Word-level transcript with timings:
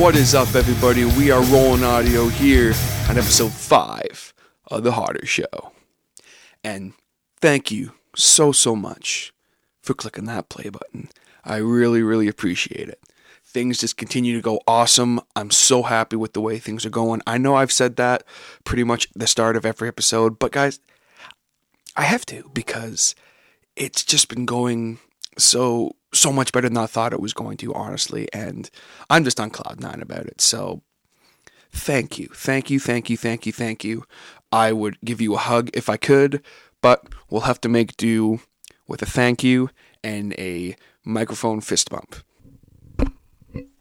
What 0.00 0.16
is 0.16 0.34
up, 0.34 0.54
everybody? 0.54 1.04
We 1.04 1.30
are 1.30 1.42
rolling 1.42 1.84
audio 1.84 2.28
here 2.28 2.72
on 3.10 3.18
episode 3.18 3.52
5 3.52 4.32
of 4.70 4.82
The 4.82 4.92
Hodder 4.92 5.26
Show. 5.26 5.72
And 6.64 6.94
thank 7.42 7.70
you 7.70 7.92
so, 8.16 8.50
so 8.50 8.74
much 8.74 9.34
for 9.82 9.92
clicking 9.92 10.24
that 10.24 10.48
play 10.48 10.70
button. 10.70 11.10
I 11.44 11.56
really, 11.56 12.02
really 12.02 12.28
appreciate 12.28 12.88
it. 12.88 12.98
Things 13.44 13.76
just 13.76 13.98
continue 13.98 14.34
to 14.34 14.40
go 14.40 14.62
awesome. 14.66 15.20
I'm 15.36 15.50
so 15.50 15.82
happy 15.82 16.16
with 16.16 16.32
the 16.32 16.40
way 16.40 16.58
things 16.58 16.86
are 16.86 16.90
going. 16.90 17.20
I 17.26 17.36
know 17.36 17.56
I've 17.56 17.70
said 17.70 17.96
that 17.96 18.22
pretty 18.64 18.84
much 18.84 19.06
the 19.14 19.26
start 19.26 19.54
of 19.54 19.66
every 19.66 19.88
episode, 19.88 20.38
but 20.38 20.50
guys, 20.50 20.80
I 21.94 22.04
have 22.04 22.24
to 22.26 22.50
because 22.54 23.14
it's 23.76 24.02
just 24.02 24.30
been 24.30 24.46
going 24.46 24.98
so 25.36 25.94
so 26.12 26.32
much 26.32 26.52
better 26.52 26.68
than 26.68 26.76
I 26.76 26.86
thought 26.86 27.12
it 27.12 27.20
was 27.20 27.32
going 27.32 27.56
to, 27.58 27.74
honestly. 27.74 28.28
And 28.32 28.70
I'm 29.08 29.24
just 29.24 29.40
on 29.40 29.50
cloud 29.50 29.80
nine 29.80 30.02
about 30.02 30.26
it. 30.26 30.40
So 30.40 30.82
thank 31.72 32.18
you, 32.18 32.28
thank 32.34 32.70
you, 32.70 32.80
thank 32.80 33.10
you, 33.10 33.16
thank 33.16 33.46
you, 33.46 33.52
thank 33.52 33.84
you. 33.84 34.04
I 34.52 34.72
would 34.72 34.98
give 35.04 35.20
you 35.20 35.34
a 35.34 35.38
hug 35.38 35.70
if 35.74 35.88
I 35.88 35.96
could, 35.96 36.42
but 36.82 37.06
we'll 37.28 37.42
have 37.42 37.60
to 37.62 37.68
make 37.68 37.96
do 37.96 38.40
with 38.88 39.02
a 39.02 39.06
thank 39.06 39.44
you 39.44 39.70
and 40.02 40.32
a 40.38 40.76
microphone 41.04 41.60
fist 41.60 41.90
bump. 41.90 42.16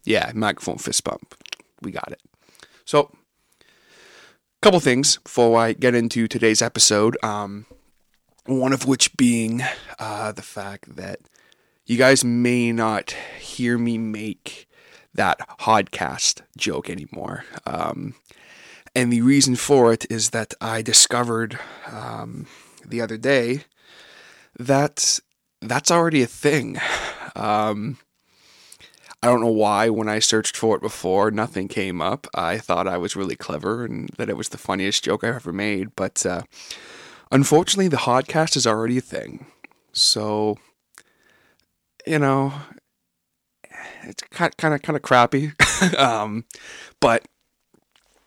Yeah, 0.04 0.32
microphone 0.36 0.77
fist 0.77 1.04
bump. 1.04 1.36
We 1.82 1.91
got 1.91 2.12
it. 2.12 2.22
So, 2.86 3.12
a 3.62 3.66
couple 4.62 4.80
things 4.80 5.18
before 5.18 5.60
I 5.60 5.74
get 5.74 5.96
into 5.96 6.27
today's 6.27 6.62
episode. 6.62 7.18
Um, 7.24 7.66
one 8.46 8.74
of 8.74 8.88
which 8.88 9.16
being 9.16 9.62
uh, 9.99 10.32
the 10.32 10.41
fact 10.41 10.96
that 10.96 11.20
you 11.90 11.98
guys 11.98 12.23
may 12.23 12.71
not 12.71 13.15
hear 13.40 13.76
me 13.76 13.98
make 13.98 14.68
that 15.12 15.40
podcast 15.59 16.41
joke 16.55 16.87
anymore. 16.87 17.46
Um, 17.65 18.13
and 18.93 19.12
the 19.12 19.23
reason 19.23 19.55
for 19.55 19.91
it 19.91 20.05
is 20.07 20.29
that 20.29 20.54
I 20.62 20.84
discovered 20.84 21.57
um, 21.91 22.46
the 22.85 23.01
other 23.01 23.18
day 23.18 23.63
that 24.59 25.20
that's 25.63 25.90
already 25.90 26.21
a 26.21 26.27
thing. 26.27 26.77
Um, 27.35 27.98
I 29.24 29.27
don't 29.27 29.41
know 29.41 29.48
why 29.48 29.90
when 29.90 30.07
I 30.07 30.20
searched 30.20 30.55
for 30.55 30.76
it 30.76 30.84
before, 30.84 31.31
nothing 31.31 31.68
came 31.68 32.03
up. 32.03 32.27
I 32.35 32.59
thought 32.59 32.87
I 32.87 32.98
was 32.98 33.15
really 33.15 33.35
clever 33.35 33.84
and 33.84 34.09
that 34.18 34.29
it 34.29 34.37
was 34.37 34.49
the 34.49 34.59
funniest 34.59 35.05
joke 35.05 35.24
I've 35.24 35.37
ever 35.37 35.51
made. 35.51 35.96
But 35.96 36.24
uh, 36.24 36.43
unfortunately, 37.31 37.87
the 37.87 37.98
podcast 37.98 38.55
is 38.55 38.68
already 38.68 38.99
a 38.99 39.01
thing. 39.01 39.48
So 39.91 40.59
you 42.05 42.20
know, 42.20 42.54
it's 44.04 44.24
kind 44.32 44.74
of 44.74 44.82
kind 44.82 44.96
of 44.96 45.02
crappy, 45.02 45.52
um, 45.98 46.46
but 47.00 47.28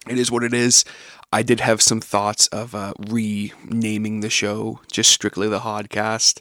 it 0.09 0.19
is 0.19 0.31
what 0.31 0.45
it 0.45 0.55
is. 0.55 0.85
I 1.33 1.43
did 1.43 1.61
have 1.61 1.81
some 1.81 2.01
thoughts 2.01 2.47
of 2.49 2.75
uh, 2.75 2.93
renaming 3.09 4.21
the 4.21 4.31
show 4.31 4.81
just 4.91 5.11
strictly 5.11 5.49
the 5.49 5.61
podcast, 5.61 6.41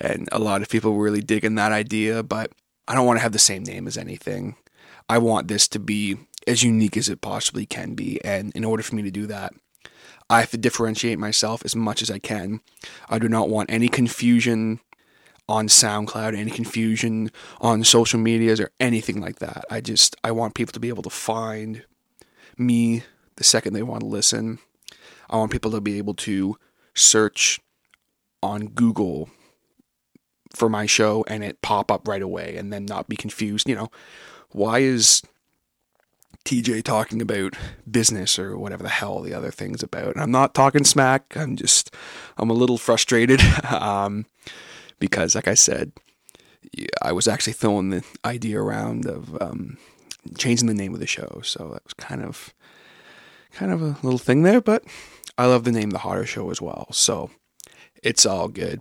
and 0.00 0.28
a 0.32 0.38
lot 0.38 0.62
of 0.62 0.68
people 0.68 0.92
were 0.92 1.04
really 1.04 1.22
digging 1.22 1.54
that 1.54 1.72
idea. 1.72 2.22
But 2.22 2.52
I 2.88 2.94
don't 2.94 3.06
want 3.06 3.18
to 3.18 3.22
have 3.22 3.32
the 3.32 3.38
same 3.38 3.62
name 3.62 3.86
as 3.86 3.96
anything. 3.96 4.56
I 5.08 5.18
want 5.18 5.48
this 5.48 5.68
to 5.68 5.78
be 5.78 6.16
as 6.46 6.62
unique 6.62 6.96
as 6.96 7.08
it 7.08 7.20
possibly 7.20 7.66
can 7.66 7.94
be, 7.94 8.22
and 8.24 8.52
in 8.54 8.64
order 8.64 8.82
for 8.82 8.94
me 8.96 9.02
to 9.02 9.10
do 9.10 9.26
that, 9.26 9.52
I 10.28 10.40
have 10.40 10.50
to 10.50 10.58
differentiate 10.58 11.18
myself 11.18 11.64
as 11.64 11.76
much 11.76 12.02
as 12.02 12.10
I 12.10 12.18
can. 12.18 12.60
I 13.08 13.18
do 13.18 13.28
not 13.28 13.48
want 13.48 13.70
any 13.70 13.88
confusion 13.88 14.80
on 15.48 15.68
SoundCloud, 15.68 16.36
any 16.36 16.50
confusion 16.50 17.30
on 17.60 17.84
social 17.84 18.18
medias 18.18 18.60
or 18.60 18.70
anything 18.80 19.20
like 19.20 19.38
that. 19.40 19.64
I 19.70 19.80
just 19.80 20.16
I 20.24 20.30
want 20.30 20.54
people 20.54 20.72
to 20.72 20.80
be 20.80 20.88
able 20.88 21.02
to 21.02 21.10
find 21.10 21.84
me 22.56 23.02
the 23.36 23.44
second 23.44 23.72
they 23.72 23.82
want 23.82 24.00
to 24.00 24.06
listen. 24.06 24.58
I 25.28 25.36
want 25.36 25.52
people 25.52 25.70
to 25.72 25.80
be 25.80 25.98
able 25.98 26.14
to 26.14 26.56
search 26.94 27.60
on 28.42 28.68
Google 28.68 29.30
for 30.54 30.68
my 30.68 30.86
show 30.86 31.24
and 31.26 31.42
it 31.42 31.62
pop 31.62 31.90
up 31.90 32.06
right 32.06 32.22
away 32.22 32.56
and 32.56 32.72
then 32.72 32.84
not 32.84 33.08
be 33.08 33.16
confused, 33.16 33.68
you 33.68 33.74
know. 33.74 33.90
Why 34.50 34.78
is 34.78 35.22
TJ 36.44 36.84
talking 36.84 37.20
about 37.20 37.54
business 37.90 38.38
or 38.38 38.56
whatever 38.56 38.82
the 38.82 38.88
hell 38.88 39.20
the 39.20 39.34
other 39.34 39.50
thing's 39.50 39.82
about? 39.82 40.14
And 40.14 40.22
I'm 40.22 40.30
not 40.30 40.54
talking 40.54 40.84
smack. 40.84 41.36
I'm 41.36 41.56
just 41.56 41.94
I'm 42.36 42.50
a 42.50 42.54
little 42.54 42.78
frustrated. 42.78 43.40
um, 43.70 44.26
because, 45.04 45.34
like 45.34 45.48
I 45.48 45.52
said, 45.52 45.92
I 47.02 47.12
was 47.12 47.28
actually 47.28 47.52
throwing 47.52 47.90
the 47.90 48.02
idea 48.24 48.58
around 48.58 49.04
of 49.04 49.36
um, 49.42 49.76
changing 50.38 50.66
the 50.66 50.72
name 50.72 50.94
of 50.94 51.00
the 51.00 51.06
show. 51.06 51.42
So 51.44 51.58
that 51.74 51.84
was 51.84 51.92
kind 51.98 52.22
of 52.22 52.54
kind 53.52 53.70
of 53.70 53.82
a 53.82 53.98
little 54.02 54.18
thing 54.18 54.44
there, 54.44 54.62
but 54.62 54.82
I 55.36 55.44
love 55.44 55.64
the 55.64 55.72
name 55.72 55.90
The 55.90 55.98
Hodder 55.98 56.24
Show 56.24 56.48
as 56.50 56.62
well. 56.62 56.86
So 56.90 57.30
it's 58.02 58.24
all 58.24 58.48
good. 58.48 58.80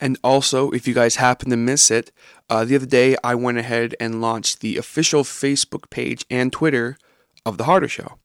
And 0.00 0.18
also, 0.24 0.72
if 0.72 0.88
you 0.88 0.92
guys 0.92 1.16
happen 1.16 1.50
to 1.50 1.56
miss 1.56 1.88
it, 1.88 2.10
uh, 2.48 2.64
the 2.64 2.74
other 2.74 2.86
day 2.86 3.16
I 3.22 3.36
went 3.36 3.58
ahead 3.58 3.94
and 4.00 4.20
launched 4.20 4.58
the 4.58 4.76
official 4.76 5.22
Facebook 5.22 5.88
page 5.88 6.26
and 6.28 6.52
Twitter 6.52 6.98
of 7.46 7.58
The 7.58 7.64
Hodder 7.64 7.86
Show. 7.86 8.18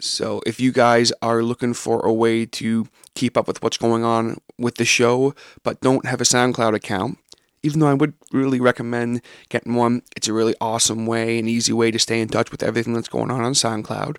So 0.00 0.42
if 0.46 0.60
you 0.60 0.72
guys 0.72 1.12
are 1.22 1.42
looking 1.42 1.74
for 1.74 2.00
a 2.00 2.12
way 2.12 2.46
to 2.46 2.88
keep 3.14 3.36
up 3.36 3.46
with 3.46 3.62
what's 3.62 3.76
going 3.76 4.04
on 4.04 4.38
with 4.58 4.76
the 4.76 4.84
show, 4.84 5.34
but 5.62 5.80
don't 5.80 6.06
have 6.06 6.20
a 6.20 6.24
SoundCloud 6.24 6.74
account, 6.74 7.18
even 7.62 7.80
though 7.80 7.88
I 7.88 7.94
would 7.94 8.14
really 8.32 8.60
recommend 8.60 9.22
getting 9.48 9.74
one, 9.74 10.02
it's 10.16 10.28
a 10.28 10.32
really 10.32 10.54
awesome 10.60 11.06
way, 11.06 11.38
an 11.38 11.48
easy 11.48 11.72
way 11.72 11.90
to 11.90 11.98
stay 11.98 12.20
in 12.20 12.28
touch 12.28 12.50
with 12.50 12.62
everything 12.62 12.92
that's 12.92 13.08
going 13.08 13.30
on 13.30 13.42
on 13.42 13.52
SoundCloud. 13.52 14.16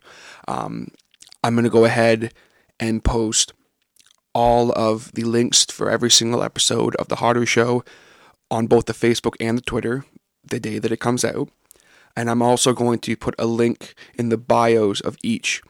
Um, 0.47 0.89
I'm 1.43 1.55
going 1.55 1.63
to 1.63 1.69
go 1.69 1.85
ahead 1.85 2.33
and 2.79 3.03
post 3.03 3.53
all 4.33 4.71
of 4.73 5.11
the 5.13 5.23
links 5.23 5.65
for 5.65 5.89
every 5.89 6.11
single 6.11 6.43
episode 6.43 6.95
of 6.97 7.07
The 7.07 7.17
Hodder 7.17 7.45
Show 7.45 7.83
on 8.51 8.67
both 8.67 8.85
the 8.85 8.93
Facebook 8.93 9.35
and 9.39 9.57
the 9.57 9.61
Twitter 9.63 10.05
the 10.43 10.59
day 10.59 10.79
that 10.79 10.91
it 10.91 10.99
comes 10.99 11.25
out. 11.25 11.49
And 12.17 12.29
I'm 12.29 12.41
also 12.41 12.73
going 12.73 12.99
to 12.99 13.15
put 13.15 13.35
a 13.37 13.45
link 13.45 13.93
in 14.15 14.29
the 14.29 14.37
bios 14.37 14.99
of 14.99 15.15
each 15.23 15.61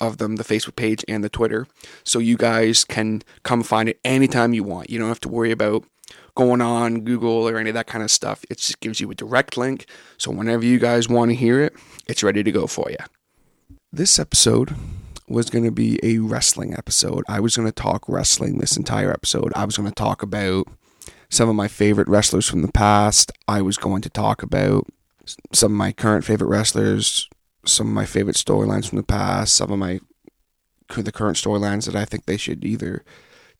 of 0.00 0.16
them, 0.16 0.36
the 0.36 0.44
Facebook 0.44 0.76
page 0.76 1.04
and 1.06 1.22
the 1.22 1.28
Twitter, 1.28 1.66
so 2.02 2.18
you 2.18 2.38
guys 2.38 2.84
can 2.84 3.22
come 3.42 3.62
find 3.62 3.86
it 3.90 4.00
anytime 4.02 4.54
you 4.54 4.64
want. 4.64 4.88
You 4.88 4.98
don't 4.98 5.08
have 5.08 5.20
to 5.20 5.28
worry 5.28 5.50
about 5.50 5.84
going 6.34 6.62
on 6.62 7.02
Google 7.02 7.46
or 7.46 7.58
any 7.58 7.68
of 7.68 7.74
that 7.74 7.86
kind 7.86 8.02
of 8.02 8.10
stuff. 8.10 8.44
It 8.48 8.56
just 8.56 8.80
gives 8.80 8.98
you 8.98 9.10
a 9.10 9.14
direct 9.14 9.58
link. 9.58 9.84
So 10.16 10.30
whenever 10.30 10.64
you 10.64 10.78
guys 10.78 11.06
want 11.06 11.32
to 11.32 11.34
hear 11.34 11.60
it, 11.60 11.74
it's 12.06 12.22
ready 12.22 12.42
to 12.42 12.50
go 12.50 12.66
for 12.66 12.90
you. 12.90 12.96
This 13.92 14.18
episode 14.18 14.74
was 15.28 15.50
going 15.50 15.64
to 15.64 15.70
be 15.70 16.00
a 16.02 16.16
wrestling 16.18 16.72
episode. 16.72 17.24
I 17.28 17.40
was 17.40 17.56
going 17.56 17.68
to 17.68 17.72
talk 17.72 18.08
wrestling 18.08 18.56
this 18.56 18.78
entire 18.78 19.12
episode. 19.12 19.52
I 19.54 19.66
was 19.66 19.76
going 19.76 19.88
to 19.90 19.94
talk 19.94 20.22
about 20.22 20.66
some 21.28 21.50
of 21.50 21.56
my 21.56 21.68
favorite 21.68 22.08
wrestlers 22.08 22.48
from 22.48 22.62
the 22.62 22.72
past. 22.72 23.32
I 23.46 23.60
was 23.60 23.76
going 23.76 24.00
to 24.00 24.08
talk 24.08 24.42
about 24.42 24.86
some 25.52 25.72
of 25.72 25.76
my 25.76 25.92
current 25.92 26.24
favorite 26.24 26.48
wrestlers, 26.48 27.28
some 27.64 27.88
of 27.88 27.92
my 27.92 28.06
favorite 28.06 28.36
storylines 28.36 28.88
from 28.88 28.96
the 28.96 29.04
past, 29.04 29.54
some 29.54 29.70
of 29.70 29.78
my 29.78 30.00
the 30.96 31.12
current 31.12 31.36
storylines 31.36 31.84
that 31.84 31.94
I 31.94 32.04
think 32.04 32.24
they 32.24 32.38
should 32.38 32.64
either 32.64 33.04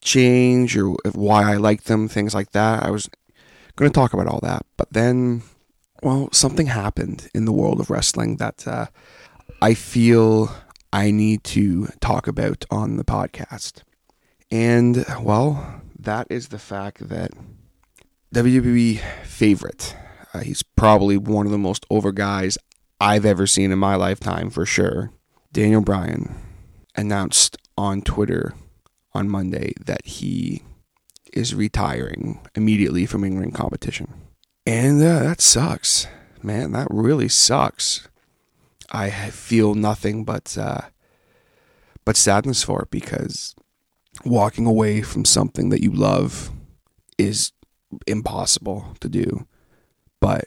change 0.00 0.76
or 0.76 0.94
why 1.12 1.52
I 1.52 1.56
like 1.56 1.84
them, 1.84 2.08
things 2.08 2.34
like 2.34 2.52
that. 2.52 2.82
I 2.82 2.90
was 2.90 3.08
going 3.76 3.90
to 3.90 3.94
talk 3.94 4.12
about 4.12 4.26
all 4.26 4.40
that, 4.42 4.64
but 4.76 4.92
then, 4.92 5.42
well, 6.02 6.30
something 6.32 6.66
happened 6.66 7.28
in 7.34 7.44
the 7.44 7.52
world 7.52 7.80
of 7.80 7.90
wrestling 7.90 8.36
that 8.36 8.66
uh, 8.66 8.86
I 9.60 9.74
feel 9.74 10.54
I 10.92 11.10
need 11.10 11.44
to 11.44 11.88
talk 12.00 12.26
about 12.26 12.64
on 12.71 12.97
the 12.97 13.04
podcast. 13.04 13.82
And, 14.50 15.04
well, 15.21 15.82
that 15.98 16.26
is 16.30 16.48
the 16.48 16.59
fact 16.59 17.09
that 17.09 17.32
WWE 18.34 19.00
favorite 19.24 19.94
uh, 20.34 20.41
he's 20.41 20.63
probably 20.63 21.16
one 21.16 21.47
of 21.47 21.53
the 21.53 21.59
most 21.59 21.86
over 21.91 22.13
guys 22.13 22.59
I've 23.01 23.25
ever 23.25 23.47
seen 23.47 23.71
in 23.71 23.78
my 23.78 23.95
lifetime 23.95 24.51
for 24.51 24.66
sure. 24.66 25.13
Daniel 25.53 25.80
Bryan 25.80 26.34
announced 26.97 27.57
on 27.77 28.03
Twitter 28.03 28.54
on 29.15 29.28
Monday 29.28 29.72
that 29.84 30.04
he 30.04 30.63
is 31.33 31.54
retiring 31.54 32.41
immediately 32.54 33.07
from 33.07 33.25
in 33.25 33.39
ring 33.39 33.53
competition. 33.53 34.13
And 34.66 35.01
uh, 35.03 35.21
that 35.21 35.41
sucks. 35.41 36.07
Man, 36.42 36.72
that 36.72 36.89
really 36.91 37.28
sucks. 37.28 38.09
I 38.91 39.10
feel 39.31 39.74
nothing 39.74 40.24
but 40.24 40.57
uh, 40.59 40.83
but 42.04 42.16
sadness 42.16 42.63
for 42.63 42.83
it 42.83 42.91
because 42.91 43.54
walking 44.24 44.66
away 44.66 45.03
from 45.03 45.24
something 45.24 45.69
that 45.71 45.83
you 45.83 45.92
love 45.92 46.51
is 47.19 47.53
impossible 48.07 48.97
to 49.01 49.09
do 49.09 49.47
but 50.20 50.47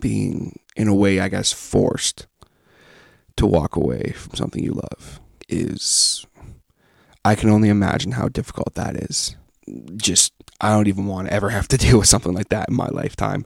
being 0.00 0.58
in 0.76 0.88
a 0.88 0.94
way, 0.94 1.20
I 1.20 1.28
guess, 1.28 1.52
forced 1.52 2.26
to 3.36 3.46
walk 3.46 3.76
away 3.76 4.12
from 4.16 4.36
something 4.36 4.62
you 4.62 4.72
love 4.72 5.20
is, 5.48 6.26
I 7.24 7.34
can 7.34 7.50
only 7.50 7.68
imagine 7.68 8.12
how 8.12 8.28
difficult 8.28 8.74
that 8.74 8.96
is. 8.96 9.36
Just, 9.96 10.32
I 10.60 10.70
don't 10.70 10.88
even 10.88 11.06
want 11.06 11.28
to 11.28 11.34
ever 11.34 11.50
have 11.50 11.68
to 11.68 11.76
deal 11.78 11.98
with 11.98 12.08
something 12.08 12.32
like 12.32 12.48
that 12.50 12.68
in 12.68 12.74
my 12.74 12.88
lifetime. 12.88 13.44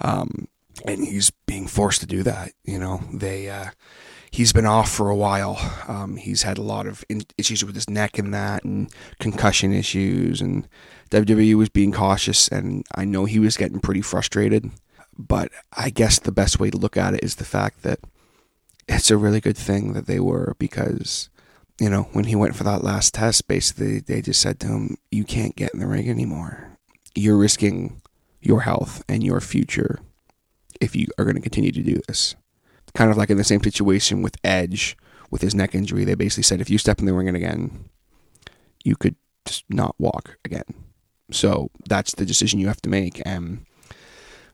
Um, 0.00 0.48
and 0.86 1.04
he's 1.04 1.30
being 1.46 1.66
forced 1.66 2.00
to 2.00 2.06
do 2.06 2.22
that. 2.22 2.52
You 2.64 2.78
know, 2.78 3.02
they 3.12 3.50
uh, 3.50 3.70
he's 4.30 4.52
been 4.52 4.66
off 4.66 4.90
for 4.90 5.10
a 5.10 5.16
while. 5.16 5.58
Um, 5.88 6.16
he's 6.16 6.42
had 6.42 6.58
a 6.58 6.62
lot 6.62 6.86
of 6.86 7.04
in- 7.08 7.22
issues 7.36 7.64
with 7.64 7.74
his 7.74 7.90
neck 7.90 8.18
and 8.18 8.32
that, 8.32 8.64
and 8.64 8.92
concussion 9.18 9.72
issues, 9.72 10.40
and 10.40 10.68
WWE 11.10 11.54
was 11.54 11.68
being 11.68 11.92
cautious, 11.92 12.48
and 12.48 12.84
I 12.94 13.04
know 13.04 13.24
he 13.24 13.38
was 13.38 13.56
getting 13.56 13.80
pretty 13.80 14.02
frustrated. 14.02 14.70
But 15.18 15.50
I 15.76 15.90
guess 15.90 16.18
the 16.18 16.32
best 16.32 16.60
way 16.60 16.70
to 16.70 16.78
look 16.78 16.96
at 16.96 17.14
it 17.14 17.24
is 17.24 17.36
the 17.36 17.44
fact 17.44 17.82
that 17.82 18.00
it's 18.88 19.10
a 19.10 19.16
really 19.16 19.40
good 19.40 19.56
thing 19.56 19.92
that 19.92 20.06
they 20.06 20.20
were 20.20 20.54
because 20.58 21.28
you 21.80 21.90
know 21.90 22.04
when 22.12 22.24
he 22.24 22.36
went 22.36 22.56
for 22.56 22.64
that 22.64 22.84
last 22.84 23.14
test, 23.14 23.48
basically 23.48 24.00
they 24.00 24.22
just 24.22 24.40
said 24.40 24.60
to 24.60 24.68
him, 24.68 24.96
"You 25.10 25.24
can't 25.24 25.56
get 25.56 25.74
in 25.74 25.80
the 25.80 25.86
ring 25.86 26.08
anymore. 26.08 26.76
You're 27.14 27.36
risking." 27.36 28.00
Your 28.40 28.60
health 28.60 29.02
and 29.08 29.24
your 29.24 29.40
future 29.40 29.98
if 30.80 30.94
you 30.94 31.08
are 31.18 31.24
going 31.24 31.34
to 31.34 31.42
continue 31.42 31.72
to 31.72 31.82
do 31.82 32.00
this. 32.06 32.36
Kind 32.94 33.10
of 33.10 33.16
like 33.16 33.30
in 33.30 33.36
the 33.36 33.44
same 33.44 33.62
situation 33.62 34.22
with 34.22 34.36
Edge 34.44 34.96
with 35.30 35.42
his 35.42 35.54
neck 35.54 35.74
injury. 35.74 36.04
They 36.04 36.14
basically 36.14 36.44
said 36.44 36.60
if 36.60 36.70
you 36.70 36.78
step 36.78 36.98
in 36.98 37.06
the 37.06 37.12
ring 37.12 37.28
again, 37.28 37.88
you 38.84 38.96
could 38.96 39.16
just 39.44 39.64
not 39.68 39.94
walk 39.98 40.38
again. 40.44 40.64
So 41.30 41.70
that's 41.88 42.14
the 42.14 42.24
decision 42.24 42.60
you 42.60 42.68
have 42.68 42.82
to 42.82 42.88
make. 42.88 43.20
And 43.26 43.66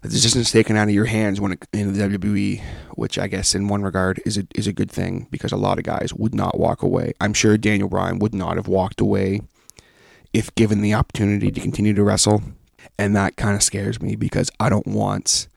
the 0.05 0.11
decision 0.11 0.43
is 0.43 0.51
taken 0.51 0.77
out 0.77 0.89
of 0.89 0.95
your 0.95 1.07
hands 1.07 1.41
when 1.41 1.53
it, 1.53 1.67
in 1.73 1.95
the 1.95 2.19
WWE, 2.19 2.61
which 2.91 3.19
I 3.19 3.27
guess 3.27 3.55
in 3.55 3.69
one 3.69 3.83
regard 3.83 4.21
is 4.27 4.37
a, 4.37 4.47
is 4.55 4.67
a 4.67 4.73
good 4.73 4.91
thing 4.91 5.29
because 5.31 5.51
a 5.51 5.57
lot 5.57 5.79
of 5.79 5.85
guys 5.85 6.13
would 6.13 6.35
not 6.35 6.59
walk 6.59 6.83
away. 6.83 7.15
I'm 7.23 7.33
sure 7.33 7.57
Daniel 7.57 7.89
Bryan 7.89 8.19
would 8.19 8.35
not 8.35 8.57
have 8.57 8.69
walked 8.69 9.01
away 9.01 9.41
if 10.35 10.55
given 10.57 10.83
the 10.83 10.93
opportunity 10.93 11.51
to 11.51 11.59
continue 11.59 11.95
to 11.95 12.05
wrestle. 12.05 12.43
And 12.99 13.17
that 13.17 13.37
kind 13.37 13.57
of 13.57 13.63
scares 13.63 14.03
me 14.03 14.15
because 14.15 14.51
I 14.61 14.69
don't 14.69 14.87
want 14.87 15.49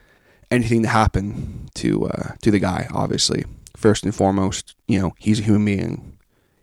anything 0.49 0.81
to 0.83 0.87
happen 0.87 1.69
to 1.75 2.07
uh, 2.07 2.35
to 2.41 2.49
the 2.49 2.59
guy. 2.59 2.87
Obviously, 2.93 3.43
first 3.75 4.05
and 4.05 4.15
foremost, 4.15 4.75
you 4.87 4.97
know 4.97 5.13
he's 5.19 5.41
a 5.41 5.43
human 5.43 5.65
being. 5.65 6.17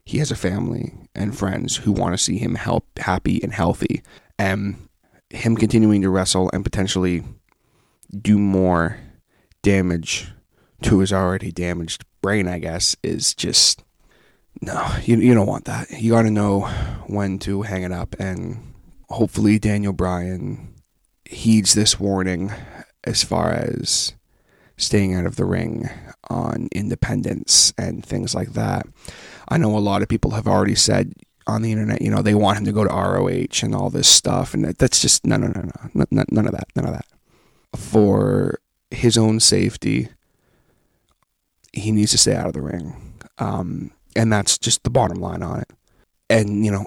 He 0.07 0.19
has 0.19 0.31
a 0.31 0.37
family 0.37 0.95
and 1.15 1.37
friends 1.37 1.77
who 1.77 1.93
want 1.93 2.15
to 2.15 2.19
see 2.19 2.39
him 2.39 2.55
help, 2.55 2.87
happy 2.99 3.43
and 3.43 3.53
healthy. 3.53 4.03
And 4.39 4.89
him 5.29 5.57
continuing 5.57 6.01
to 6.01 6.09
wrestle 6.09 6.51
and 6.55 6.65
potentially 6.65 7.23
do 8.23 8.39
more 8.39 8.99
damage 9.63 10.29
to 10.83 10.99
his 11.01 11.13
already 11.13 11.51
damaged 11.51 12.05
brain, 12.21 12.49
I 12.49 12.59
guess, 12.59 12.97
is 13.03 13.35
just 13.35 13.83
no. 14.61 14.87
You 15.05 15.17
you 15.17 15.35
don't 15.35 15.47
want 15.47 15.65
that. 15.67 15.91
You 15.91 16.13
got 16.13 16.23
to 16.23 16.31
know 16.31 16.63
when 17.07 17.39
to 17.41 17.63
hang 17.63 17.83
it 17.83 17.93
up, 17.93 18.15
and 18.19 18.75
hopefully 19.09 19.59
Daniel 19.59 19.93
Bryan 19.93 20.75
heeds 21.25 21.75
this 21.75 21.99
warning 21.99 22.53
as 23.05 23.23
far 23.23 23.53
as 23.53 24.15
staying 24.77 25.15
out 25.15 25.27
of 25.27 25.37
the 25.37 25.45
ring 25.45 25.89
on 26.29 26.69
independence 26.73 27.73
and 27.79 28.05
things 28.05 28.35
like 28.35 28.53
that. 28.55 28.87
I 29.49 29.59
know 29.59 29.77
a 29.77 29.79
lot 29.79 30.03
of 30.03 30.09
people 30.09 30.33
have 30.33 30.49
already 30.49 30.75
said 30.75 31.13
on 31.47 31.63
the 31.63 31.73
internet, 31.73 32.01
you 32.01 32.11
know, 32.11 32.23
they 32.23 32.35
want 32.35 32.59
him 32.59 32.65
to 32.65 32.73
go 32.73 32.85
to 32.85 32.91
ROH 32.91 33.63
and 33.63 33.75
all 33.75 33.91
this 33.91 34.09
stuff, 34.09 34.55
and 34.55 34.65
that's 34.65 35.01
just 35.01 35.27
no, 35.27 35.37
no, 35.37 35.49
no, 35.49 35.71
no, 35.93 36.05
none 36.11 36.47
of 36.47 36.53
that, 36.53 36.69
none 36.75 36.87
of 36.87 36.93
that. 36.93 37.07
For 37.77 38.61
his 38.91 39.19
own 39.19 39.41
safety, 39.41 40.09
he 41.73 41.91
needs 41.91 42.13
to 42.13 42.19
stay 42.19 42.35
out 42.35 42.47
of 42.47 42.53
the 42.53 42.63
ring, 42.63 43.15
um, 43.39 43.91
and 44.15 44.33
that's 44.33 44.59
just 44.59 44.85
the 44.85 44.91
bottom 44.91 45.21
line 45.21 45.43
on 45.43 45.61
it. 45.61 45.71
And 46.31 46.65
you 46.65 46.71
know, 46.71 46.87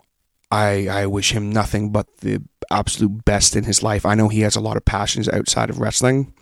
I 0.49 0.87
I 0.87 1.05
wish 1.07 1.31
him 1.31 1.51
nothing 1.51 1.91
but 1.91 2.07
the 2.17 2.41
absolute 2.71 3.25
best 3.25 3.55
in 3.55 3.65
his 3.65 3.83
life. 3.83 4.05
I 4.05 4.15
know 4.15 4.29
he 4.29 4.41
has 4.41 4.55
a 4.55 4.61
lot 4.61 4.77
of 4.77 4.85
passions 4.85 5.27
outside 5.29 5.69
of 5.69 5.79
wrestling. 5.79 6.33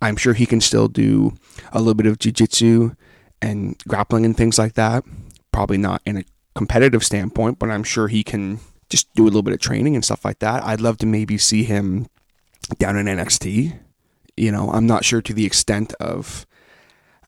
I'm 0.00 0.16
sure 0.16 0.34
he 0.34 0.46
can 0.46 0.60
still 0.60 0.88
do 0.88 1.34
a 1.72 1.78
little 1.78 1.94
bit 1.94 2.06
of 2.06 2.18
jiu-jitsu 2.18 2.94
and 3.40 3.76
grappling 3.88 4.24
and 4.24 4.36
things 4.36 4.58
like 4.58 4.74
that. 4.74 5.04
Probably 5.52 5.78
not 5.78 6.02
in 6.04 6.18
a 6.18 6.24
competitive 6.54 7.04
standpoint, 7.04 7.58
but 7.58 7.70
I'm 7.70 7.84
sure 7.84 8.08
he 8.08 8.22
can 8.22 8.60
just 8.90 9.12
do 9.14 9.22
a 9.22 9.26
little 9.26 9.42
bit 9.42 9.54
of 9.54 9.60
training 9.60 9.94
and 9.94 10.04
stuff 10.04 10.24
like 10.24 10.40
that. 10.40 10.62
I'd 10.64 10.80
love 10.80 10.98
to 10.98 11.06
maybe 11.06 11.38
see 11.38 11.64
him 11.64 12.06
down 12.78 12.96
in 12.96 13.06
NXT. 13.06 13.78
You 14.36 14.52
know, 14.52 14.70
I'm 14.70 14.86
not 14.86 15.04
sure 15.04 15.22
to 15.22 15.32
the 15.32 15.46
extent 15.46 15.94
of 15.94 16.46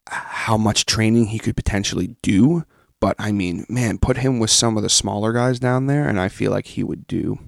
how 0.09 0.57
much 0.57 0.87
training 0.87 1.27
he 1.27 1.39
could 1.39 1.57
potentially 1.57 2.17
do, 2.23 2.65
but 3.01 3.17
I 3.19 3.33
mean, 3.33 3.67
man, 3.69 3.99
put 3.99 4.19
him 4.19 4.39
with 4.39 4.51
some 4.51 4.77
of 4.77 4.83
the 4.83 4.89
smaller 4.89 5.33
guys 5.33 5.59
down 5.59 5.87
there, 5.87 6.09
and 6.09 6.21
I 6.21 6.29
feel 6.29 6.51
like 6.51 6.67
he 6.67 6.83
would 6.83 7.07
do 7.07 7.39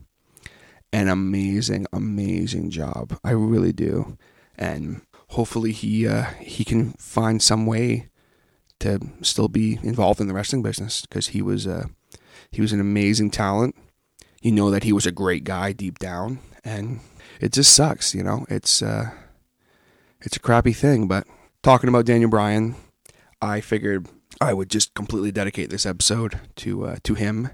an 0.93 1.08
amazing, 1.08 1.87
amazing 1.93 2.70
job. 2.70 3.19
I 3.25 3.31
really 3.32 3.73
do, 3.73 4.19
and 4.56 5.02
hopefully 5.29 5.73
he 5.73 6.06
uh, 6.06 6.25
he 6.40 6.64
can 6.64 6.93
find 6.94 7.43
some 7.43 7.67
way 7.67 8.08
to 8.81 9.00
still 9.23 9.49
be 9.49 9.79
involved 9.82 10.20
in 10.20 10.29
the 10.29 10.35
wrestling 10.35 10.62
business 10.62 11.02
because 11.02 11.29
he 11.29 11.43
was 11.43 11.67
uh, 11.67 11.87
he 12.50 12.61
was 12.61 12.73
an 12.73 12.81
amazing 12.81 13.31
talent. 13.31 13.75
You 14.40 14.52
know 14.52 14.70
that 14.70 14.85
he 14.85 14.93
was 14.93 15.06
a 15.06 15.12
great 15.12 15.44
guy 15.44 15.73
deep 15.73 15.99
down, 15.99 16.40
and 16.64 17.00
it 17.40 17.52
just 17.52 17.75
sucks. 17.75 18.14
You 18.14 18.23
know, 18.23 18.46
it's 18.49 18.82
uh, 18.82 19.11
it's 20.20 20.37
a 20.37 20.40
crappy 20.40 20.73
thing. 20.73 21.08
But 21.08 21.26
talking 21.62 21.88
about 21.88 22.06
Daniel 22.06 22.31
Bryan, 22.31 22.76
I 23.40 23.61
figured 23.61 24.08
I 24.40 24.55
would 24.55 24.70
just 24.70 24.94
completely 24.94 25.32
dedicate 25.32 25.70
this 25.70 25.87
episode 25.87 26.40
to 26.56 26.85
uh, 26.87 26.96
to 27.05 27.14
him 27.14 27.50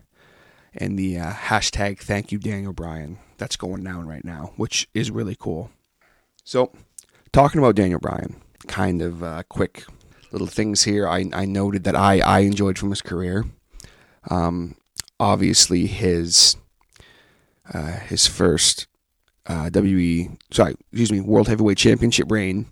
and 0.76 0.98
the 0.98 1.18
uh, 1.18 1.32
hashtag 1.32 2.00
Thank 2.00 2.32
You 2.32 2.38
Daniel 2.38 2.72
Bryan 2.72 3.18
that's 3.38 3.56
going 3.56 3.84
down 3.84 4.06
right 4.06 4.24
now, 4.24 4.52
which 4.56 4.88
is 4.94 5.10
really 5.10 5.36
cool. 5.38 5.70
So, 6.44 6.72
talking 7.32 7.58
about 7.58 7.76
Daniel 7.76 8.00
Bryan, 8.00 8.36
kind 8.66 9.02
of 9.02 9.22
uh, 9.22 9.42
quick 9.48 9.84
little 10.32 10.46
things 10.46 10.84
here. 10.84 11.08
I, 11.08 11.26
I 11.32 11.44
noted 11.44 11.84
that 11.84 11.96
I, 11.96 12.20
I 12.20 12.40
enjoyed 12.40 12.78
from 12.78 12.90
his 12.90 13.02
career. 13.02 13.44
Um, 14.30 14.76
obviously, 15.20 15.86
his 15.86 16.56
uh, 17.72 17.92
his 17.92 18.26
first 18.26 18.86
uh, 19.46 19.70
WE 19.72 20.30
sorry, 20.50 20.74
excuse 20.92 21.12
me, 21.12 21.20
World 21.20 21.48
Heavyweight 21.48 21.78
Championship 21.78 22.30
reign 22.30 22.66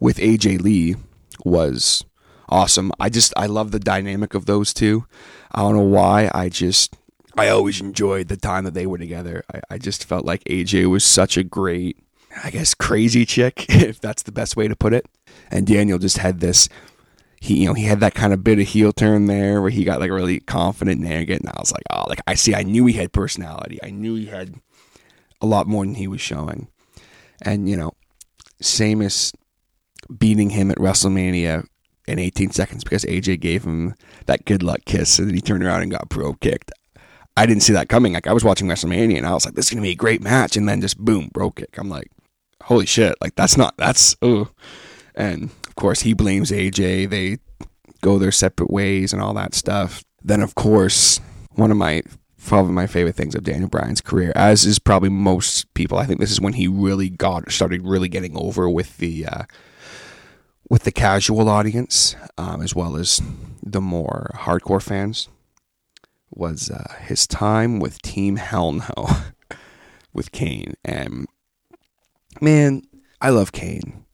with 0.00 0.18
AJ 0.18 0.60
Lee 0.60 0.96
was 1.44 2.04
awesome. 2.48 2.92
I 2.98 3.08
just 3.08 3.32
I 3.36 3.46
love 3.46 3.70
the 3.70 3.78
dynamic 3.78 4.34
of 4.34 4.46
those 4.46 4.72
two. 4.74 5.06
I 5.52 5.60
don't 5.60 5.76
know 5.76 5.82
why. 5.82 6.30
I 6.34 6.48
just 6.48 6.96
I 7.36 7.48
always 7.48 7.80
enjoyed 7.80 8.28
the 8.28 8.36
time 8.36 8.64
that 8.64 8.74
they 8.74 8.86
were 8.86 8.98
together. 8.98 9.44
I, 9.52 9.60
I 9.72 9.78
just 9.78 10.04
felt 10.04 10.24
like 10.24 10.42
AJ 10.44 10.90
was 10.90 11.04
such 11.04 11.36
a 11.36 11.44
great, 11.44 11.98
I 12.42 12.50
guess, 12.50 12.74
crazy 12.74 13.26
chick, 13.26 13.66
if 13.68 14.00
that's 14.00 14.22
the 14.22 14.32
best 14.32 14.56
way 14.56 14.68
to 14.68 14.76
put 14.76 14.94
it. 14.94 15.06
And 15.50 15.66
Daniel 15.66 15.98
just 15.98 16.18
had 16.18 16.40
this. 16.40 16.68
He, 17.38 17.58
you 17.60 17.66
know, 17.66 17.74
he 17.74 17.84
had 17.84 18.00
that 18.00 18.14
kind 18.14 18.32
of 18.32 18.42
bit 18.42 18.58
of 18.58 18.66
heel 18.66 18.92
turn 18.92 19.26
there 19.26 19.60
where 19.60 19.70
he 19.70 19.84
got 19.84 20.00
like 20.00 20.10
really 20.10 20.40
confident 20.40 21.02
and 21.02 21.12
arrogant. 21.12 21.42
And 21.42 21.50
I 21.50 21.60
was 21.60 21.70
like, 21.70 21.84
oh, 21.90 22.06
like 22.08 22.20
I 22.26 22.34
see, 22.34 22.54
I 22.54 22.62
knew 22.62 22.86
he 22.86 22.94
had 22.94 23.12
personality. 23.12 23.78
I 23.82 23.90
knew 23.90 24.14
he 24.14 24.26
had 24.26 24.54
a 25.40 25.46
lot 25.46 25.66
more 25.66 25.84
than 25.84 25.94
he 25.94 26.08
was 26.08 26.20
showing. 26.20 26.68
And, 27.42 27.68
you 27.68 27.76
know, 27.76 27.92
Sheamus 28.60 29.32
beating 30.18 30.50
him 30.50 30.70
at 30.70 30.78
WrestleMania 30.78 31.66
in 32.06 32.18
18 32.18 32.50
seconds 32.50 32.84
because 32.84 33.04
AJ 33.04 33.40
gave 33.40 33.64
him 33.64 33.94
that 34.26 34.44
good 34.44 34.62
luck 34.62 34.80
kiss 34.86 35.18
and 35.18 35.28
then 35.28 35.34
he 35.34 35.40
turned 35.40 35.64
around 35.64 35.82
and 35.82 35.90
got 35.90 36.08
Brogue 36.08 36.40
kicked. 36.40 36.72
I 37.36 37.44
didn't 37.44 37.62
see 37.62 37.74
that 37.74 37.88
coming. 37.88 38.14
Like 38.14 38.26
I 38.26 38.32
was 38.32 38.44
watching 38.44 38.66
WrestleMania 38.66 39.18
and 39.18 39.26
I 39.26 39.34
was 39.34 39.44
like, 39.44 39.54
this 39.54 39.66
is 39.66 39.70
gonna 39.70 39.82
be 39.82 39.90
a 39.90 39.96
great 39.96 40.22
match, 40.22 40.56
and 40.56 40.66
then 40.66 40.80
just 40.80 40.96
boom, 40.98 41.28
Brogue 41.34 41.56
kick. 41.56 41.76
I'm 41.76 41.90
like, 41.90 42.10
holy 42.62 42.86
shit! 42.86 43.14
Like 43.20 43.34
that's 43.34 43.58
not 43.58 43.76
that's 43.76 44.16
oh. 44.22 44.48
And 45.14 45.50
of 45.66 45.74
course, 45.76 46.00
he 46.00 46.14
blames 46.14 46.50
AJ. 46.50 47.10
They 47.10 47.38
go 48.00 48.18
their 48.18 48.32
separate 48.32 48.70
ways 48.70 49.12
and 49.12 49.20
all 49.20 49.34
that 49.34 49.54
stuff. 49.54 50.02
Then, 50.22 50.40
of 50.40 50.54
course, 50.54 51.20
one 51.54 51.70
of 51.70 51.76
my 51.76 52.02
probably 52.48 52.72
my 52.72 52.86
favorite 52.86 53.16
things 53.16 53.34
of 53.34 53.44
Daniel 53.44 53.68
Bryan's 53.68 54.00
career, 54.00 54.32
as 54.34 54.64
is 54.64 54.78
probably 54.78 55.08
most 55.08 55.72
people. 55.74 55.98
I 55.98 56.06
think 56.06 56.20
this 56.20 56.30
is 56.30 56.40
when 56.40 56.54
he 56.54 56.68
really 56.68 57.08
got 57.10 57.50
started 57.50 57.82
really 57.82 58.08
getting 58.08 58.36
over 58.36 58.68
with 58.68 58.96
the 58.98 59.26
uh, 59.26 59.42
with 60.68 60.82
the 60.82 60.92
casual 60.92 61.48
audience, 61.48 62.16
um, 62.38 62.62
as 62.62 62.74
well 62.74 62.96
as 62.96 63.20
the 63.62 63.80
more 63.80 64.30
hardcore 64.34 64.82
fans 64.82 65.28
was 66.30 66.70
uh, 66.70 66.94
his 67.00 67.26
time 67.26 67.78
with 67.78 68.02
Team 68.02 68.36
Hell 68.36 68.72
No 68.72 69.08
with 70.12 70.32
Kane. 70.32 70.74
And 70.84 71.26
man, 72.40 72.82
I 73.20 73.30
love 73.30 73.52
Kane. 73.52 74.04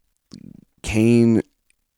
Kane, 0.83 1.43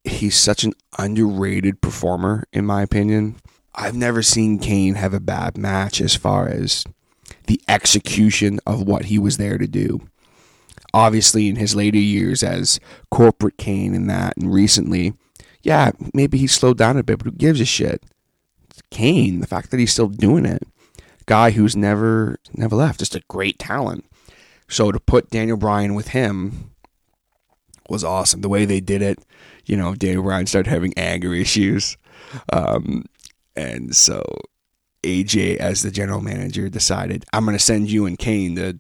he's 0.05 0.37
such 0.37 0.65
an 0.65 0.73
underrated 0.99 1.81
performer, 1.81 2.45
in 2.53 2.67
my 2.67 2.83
opinion. 2.83 3.37
I've 3.75 3.97
never 3.97 4.23
seen 4.23 4.59
Kane 4.59 4.95
have 4.95 5.15
a 5.15 5.21
bad 5.21 5.59
match 5.59 6.01
as 6.01 6.15
far 6.15 6.49
as 6.49 6.85
the 7.47 7.61
execution 7.69 8.61
of 8.67 8.83
what 8.83 9.07
he 9.07 9.19
was 9.19 9.37
there 9.37 9.59
to 9.59 9.67
do. 9.67 10.01
Obviously, 10.93 11.49
in 11.49 11.57
his 11.57 11.75
later 11.75 11.99
years 11.99 12.43
as 12.43 12.79
corporate 13.11 13.59
Kane 13.59 13.95
and 13.95 14.09
that, 14.09 14.37
and 14.37 14.53
recently, 14.53 15.15
yeah, 15.63 15.91
maybe 16.13 16.39
he 16.39 16.47
slowed 16.47 16.79
down 16.79 16.97
a 16.97 17.03
bit, 17.03 17.19
but 17.19 17.27
who 17.27 17.33
gives 17.33 17.61
a 17.61 17.65
shit? 17.65 18.05
Kane, 18.91 19.41
the 19.41 19.47
fact 19.47 19.71
that 19.71 19.81
he's 19.81 19.93
still 19.93 20.09
doing 20.09 20.47
it, 20.47 20.63
guy 21.27 21.51
who's 21.51 21.75
never 21.75 22.39
never 22.55 22.77
left, 22.77 23.01
just 23.01 23.17
a 23.17 23.23
great 23.29 23.59
talent. 23.59 24.05
So 24.69 24.93
to 24.93 25.01
put 25.01 25.31
Daniel 25.31 25.57
Bryan 25.57 25.95
with 25.95 26.09
him 26.09 26.71
was 27.89 28.05
awesome. 28.05 28.41
The 28.41 28.49
way 28.49 28.65
they 28.65 28.81
did 28.81 29.03
it, 29.03 29.19
you 29.67 29.77
know, 29.77 29.95
Daniel 29.95 30.23
Bryan 30.23 30.47
started 30.47 30.71
having 30.71 30.95
anger 30.97 31.35
issues. 31.35 31.97
Um, 32.53 33.05
and 33.57 33.95
so 33.95 34.23
AJ, 35.05 35.57
as 35.57 35.83
the 35.83 35.91
general 35.91 36.21
manager, 36.21 36.69
decided, 36.69 37.25
I'm 37.33 37.45
going 37.45 37.57
to 37.57 37.63
send 37.63 37.91
you 37.91 38.07
and 38.07 38.19
Kane 38.19 38.57
to 38.57 38.79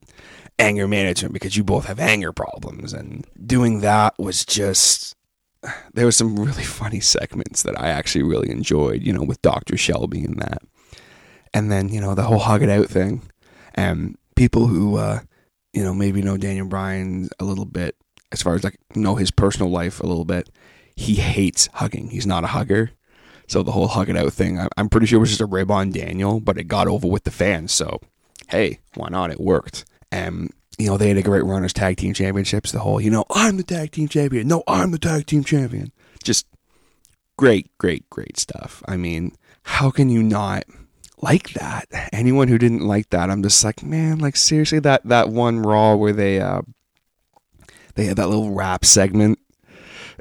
anger 0.58 0.88
management 0.88 1.34
because 1.34 1.56
you 1.56 1.62
both 1.62 1.84
have 1.86 2.00
anger 2.00 2.32
problems. 2.32 2.92
And 2.92 3.26
doing 3.46 3.80
that 3.80 4.14
was 4.18 4.44
just, 4.44 5.14
there 5.92 6.06
was 6.06 6.16
some 6.16 6.36
really 6.36 6.64
funny 6.64 7.00
segments 7.00 7.62
that 7.62 7.80
I 7.80 7.88
actually 7.88 8.24
really 8.24 8.50
enjoyed, 8.50 9.02
you 9.02 9.12
know, 9.12 9.22
with 9.22 9.42
Dr. 9.42 9.76
Shelby 9.76 10.24
and 10.24 10.40
that. 10.40 10.62
And 11.52 11.70
then, 11.70 11.88
you 11.88 12.00
know, 12.00 12.14
the 12.14 12.22
whole 12.24 12.40
hug 12.40 12.62
it 12.62 12.70
out 12.70 12.88
thing. 12.88 13.22
And 13.74 14.16
people 14.34 14.66
who, 14.66 14.96
uh, 14.96 15.20
you 15.72 15.82
know, 15.82 15.94
maybe 15.94 16.22
know 16.22 16.36
Daniel 16.36 16.66
Bryan 16.66 17.28
a 17.38 17.44
little 17.44 17.64
bit, 17.64 17.96
as 18.32 18.42
far 18.42 18.54
as 18.54 18.64
like 18.64 18.76
know 18.96 19.14
his 19.14 19.30
personal 19.30 19.70
life 19.70 20.00
a 20.00 20.06
little 20.06 20.24
bit, 20.24 20.50
he 20.96 21.16
hates 21.16 21.68
hugging. 21.74 22.10
He's 22.10 22.26
not 22.26 22.44
a 22.44 22.48
hugger. 22.48 22.90
So 23.46 23.62
the 23.62 23.72
whole 23.72 23.88
hug 23.88 24.08
it 24.08 24.16
out 24.16 24.32
thing, 24.32 24.66
I'm 24.76 24.88
pretty 24.88 25.06
sure 25.06 25.18
it 25.18 25.20
was 25.20 25.30
just 25.30 25.40
a 25.40 25.46
rib 25.46 25.70
on 25.70 25.90
Daniel, 25.90 26.40
but 26.40 26.58
it 26.58 26.64
got 26.64 26.88
over 26.88 27.06
with 27.06 27.24
the 27.24 27.30
fans. 27.30 27.72
So, 27.72 28.00
hey, 28.48 28.80
why 28.94 29.08
not? 29.10 29.30
It 29.30 29.40
worked. 29.40 29.84
And, 30.10 30.52
you 30.78 30.86
know, 30.86 30.96
they 30.96 31.08
had 31.08 31.18
a 31.18 31.22
great 31.22 31.44
run 31.44 31.64
as 31.64 31.72
tag 31.72 31.96
team 31.96 32.14
championships. 32.14 32.72
The 32.72 32.80
whole, 32.80 33.00
you 33.00 33.10
know, 33.10 33.24
I'm 33.30 33.56
the 33.56 33.62
tag 33.62 33.92
team 33.92 34.08
champion. 34.08 34.48
No, 34.48 34.62
I'm 34.66 34.90
the 34.90 34.98
tag 34.98 35.26
team 35.26 35.44
champion. 35.44 35.92
Just 36.22 36.46
great, 37.36 37.70
great, 37.78 38.08
great 38.10 38.38
stuff. 38.38 38.82
I 38.88 38.96
mean, 38.96 39.32
how 39.62 39.90
can 39.90 40.08
you 40.08 40.22
not 40.22 40.64
like 41.20 41.50
that? 41.54 41.86
Anyone 42.12 42.48
who 42.48 42.58
didn't 42.58 42.86
like 42.86 43.10
that, 43.10 43.30
I'm 43.30 43.42
just 43.42 43.62
like, 43.64 43.82
man, 43.82 44.18
like 44.18 44.36
seriously, 44.36 44.78
that 44.80 45.02
that 45.04 45.28
one 45.28 45.60
Raw 45.60 45.94
where 45.96 46.12
they 46.12 46.40
uh 46.40 46.62
they 47.94 48.06
had 48.06 48.16
that 48.16 48.28
little 48.28 48.52
rap 48.52 48.84
segment 48.84 49.38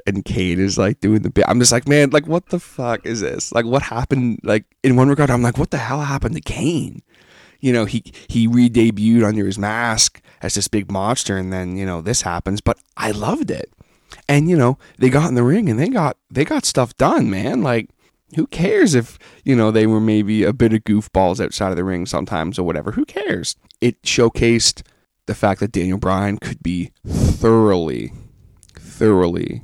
and 0.06 0.24
Kane 0.24 0.60
is 0.60 0.76
like 0.76 1.00
doing 1.00 1.22
the 1.22 1.30
bit. 1.30 1.44
I'm 1.48 1.58
just 1.58 1.72
like, 1.72 1.88
man, 1.88 2.10
like 2.10 2.26
what 2.26 2.46
the 2.46 2.60
fuck 2.60 3.06
is 3.06 3.20
this? 3.20 3.52
Like 3.52 3.64
what 3.64 3.82
happened? 3.82 4.40
Like 4.42 4.64
in 4.82 4.96
one 4.96 5.08
regard, 5.08 5.30
I'm 5.30 5.42
like, 5.42 5.58
what 5.58 5.70
the 5.70 5.78
hell 5.78 6.02
happened 6.02 6.34
to 6.34 6.40
Kane? 6.40 7.02
You 7.60 7.72
know, 7.72 7.84
he 7.86 8.04
he 8.28 8.46
re-debuted 8.46 9.26
under 9.26 9.46
his 9.46 9.58
mask 9.58 10.20
as 10.42 10.54
this 10.54 10.68
big 10.68 10.90
monster, 10.90 11.36
and 11.36 11.52
then 11.52 11.76
you 11.76 11.86
know 11.86 12.02
this 12.02 12.22
happens. 12.22 12.60
But 12.60 12.78
I 12.96 13.10
loved 13.10 13.50
it, 13.50 13.72
and 14.28 14.50
you 14.50 14.56
know 14.56 14.78
they 14.98 15.08
got 15.08 15.28
in 15.28 15.34
the 15.34 15.42
ring 15.42 15.70
and 15.70 15.78
they 15.78 15.88
got 15.88 16.18
they 16.30 16.44
got 16.44 16.64
stuff 16.64 16.96
done, 16.98 17.30
man. 17.30 17.62
Like 17.62 17.88
who 18.34 18.46
cares 18.46 18.94
if 18.94 19.18
you 19.44 19.56
know 19.56 19.70
they 19.70 19.86
were 19.86 20.00
maybe 20.00 20.44
a 20.44 20.52
bit 20.52 20.74
of 20.74 20.84
goofballs 20.84 21.42
outside 21.42 21.70
of 21.70 21.76
the 21.76 21.84
ring 21.84 22.04
sometimes 22.04 22.58
or 22.58 22.64
whatever? 22.64 22.92
Who 22.92 23.06
cares? 23.06 23.56
It 23.80 24.02
showcased 24.02 24.82
the 25.26 25.34
fact 25.34 25.60
that 25.60 25.72
Daniel 25.72 25.98
Bryan 25.98 26.36
could 26.36 26.62
be 26.62 26.92
thoroughly, 27.06 28.12
thoroughly 28.74 29.62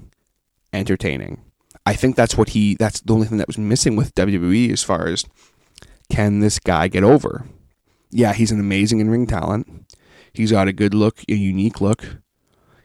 entertaining. 0.73 1.43
I 1.87 1.95
think 1.95 2.17
that's 2.17 2.37
what 2.37 2.50
he 2.50 2.75
that's 2.75 3.00
the 3.00 3.15
only 3.15 3.27
thing 3.27 3.39
that 3.39 3.47
was 3.47 3.59
missing 3.59 3.97
with 3.97 4.15
WWE 4.15 4.73
as 4.73 4.83
far 4.83 5.09
as 5.09 5.25
can 6.11 6.41
this 6.41 6.59
guy 6.59 6.89
get 6.89 7.05
over? 7.05 7.47
Yeah, 8.11 8.33
he's 8.33 8.50
an 8.50 8.61
amazing 8.61 9.00
in 9.00 9.11
ring 9.11 9.27
talent. 9.27 9.95
He's 10.33 10.53
got 10.53 10.69
a 10.69 10.73
good 10.73 10.95
look, 10.95 11.21
a 11.29 11.35
unique 11.35 11.81
look. 11.81 12.19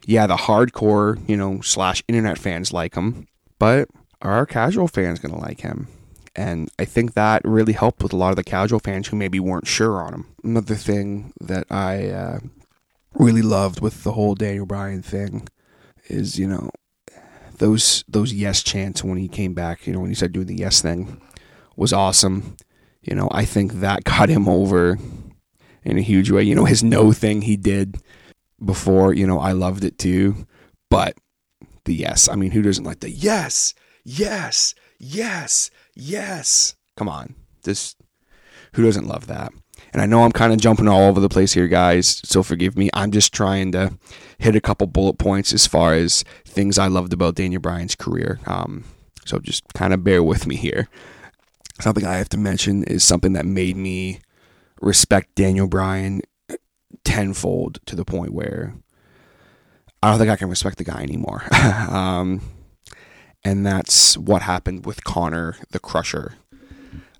Yeah, 0.05 0.27
the 0.27 0.35
hardcore, 0.35 1.27
you 1.27 1.35
know, 1.35 1.61
slash 1.61 2.03
internet 2.07 2.37
fans 2.37 2.71
like 2.71 2.95
him, 2.95 3.27
but 3.59 3.89
are 4.21 4.31
our 4.31 4.45
casual 4.45 4.87
fans 4.87 5.19
to 5.19 5.27
like 5.27 5.61
him? 5.61 5.87
And 6.35 6.69
I 6.77 6.85
think 6.85 7.13
that 7.13 7.41
really 7.45 7.73
helped 7.73 8.03
with 8.03 8.13
a 8.13 8.17
lot 8.17 8.31
of 8.31 8.35
the 8.35 8.43
casual 8.43 8.79
fans 8.79 9.07
who 9.07 9.15
maybe 9.15 9.39
weren't 9.39 9.67
sure 9.67 10.01
on 10.01 10.13
him. 10.13 10.25
Another 10.43 10.75
thing 10.75 11.33
that 11.39 11.65
I 11.71 12.09
uh, 12.09 12.39
really 13.13 13.41
loved 13.41 13.81
with 13.81 14.03
the 14.03 14.11
whole 14.11 14.35
Daniel 14.35 14.65
Bryan 14.65 15.01
thing 15.01 15.47
is, 16.07 16.37
you 16.37 16.47
know, 16.47 16.69
those 17.57 18.03
those 18.07 18.33
yes 18.33 18.63
chants 18.63 19.03
when 19.03 19.17
he 19.17 19.27
came 19.27 19.53
back, 19.53 19.85
you 19.87 19.93
know, 19.93 19.99
when 19.99 20.09
he 20.09 20.15
started 20.15 20.33
doing 20.33 20.47
the 20.47 20.55
yes 20.55 20.81
thing 20.81 21.21
was 21.75 21.93
awesome. 21.93 22.55
You 23.01 23.15
know, 23.15 23.27
I 23.31 23.45
think 23.45 23.73
that 23.73 24.03
got 24.03 24.29
him 24.29 24.49
over 24.49 24.97
in 25.83 25.97
a 25.97 26.01
huge 26.01 26.31
way. 26.31 26.43
You 26.43 26.55
know, 26.55 26.65
his 26.65 26.83
no 26.83 27.11
thing 27.11 27.41
he 27.41 27.55
did 27.55 27.97
before, 28.63 29.13
you 29.13 29.27
know, 29.27 29.39
I 29.39 29.51
loved 29.51 29.83
it 29.83 29.99
too. 29.99 30.47
But 30.89 31.15
the 31.85 31.93
yes, 31.93 32.27
I 32.27 32.35
mean, 32.35 32.51
who 32.51 32.61
doesn't 32.61 32.83
like 32.83 33.01
the 33.01 33.11
yes, 33.11 33.73
yes, 34.03 34.73
yes, 34.97 35.69
yes? 35.93 36.75
Come 36.97 37.09
on. 37.09 37.35
This 37.63 37.95
who 38.73 38.83
doesn't 38.83 39.07
love 39.07 39.27
that? 39.27 39.53
And 39.95 40.01
I 40.01 40.07
know 40.07 40.23
I'm 40.23 40.33
kind 40.33 40.51
of 40.51 40.59
jumping 40.59 40.89
all 40.89 41.03
over 41.03 41.21
the 41.21 41.29
place 41.29 41.53
here, 41.53 41.69
guys, 41.69 42.21
so 42.25 42.43
forgive 42.43 42.75
me. 42.77 42.89
I'm 42.93 43.11
just 43.11 43.33
trying 43.33 43.71
to 43.71 43.97
hit 44.39 44.53
a 44.53 44.59
couple 44.59 44.87
bullet 44.87 45.17
points 45.17 45.53
as 45.53 45.65
far 45.67 45.93
as 45.93 46.25
things 46.43 46.77
I 46.77 46.87
loved 46.87 47.13
about 47.13 47.35
Daniel 47.35 47.61
Bryan's 47.61 47.95
career. 47.95 48.41
Um, 48.45 48.83
so 49.23 49.39
just 49.39 49.63
kind 49.73 49.93
of 49.93 50.03
bear 50.03 50.21
with 50.21 50.47
me 50.47 50.57
here. 50.57 50.89
Something 51.79 52.05
I 52.05 52.15
have 52.15 52.27
to 52.29 52.37
mention 52.37 52.83
is 52.83 53.05
something 53.05 53.31
that 53.33 53.45
made 53.45 53.77
me 53.77 54.19
respect 54.81 55.33
Daniel 55.33 55.65
Bryan 55.65 56.19
tenfold 57.05 57.79
to 57.85 57.95
the 57.95 58.03
point 58.03 58.33
where 58.33 58.75
I 60.03 60.09
don't 60.09 60.19
think 60.19 60.29
I 60.29 60.35
can 60.35 60.49
respect 60.49 60.77
the 60.77 60.83
guy 60.83 61.03
anymore. 61.03 61.43
um, 61.89 62.41
and 63.45 63.65
that's 63.65 64.17
what 64.17 64.41
happened 64.41 64.85
with 64.85 65.05
Connor 65.05 65.55
the 65.71 65.79
Crusher. 65.79 66.33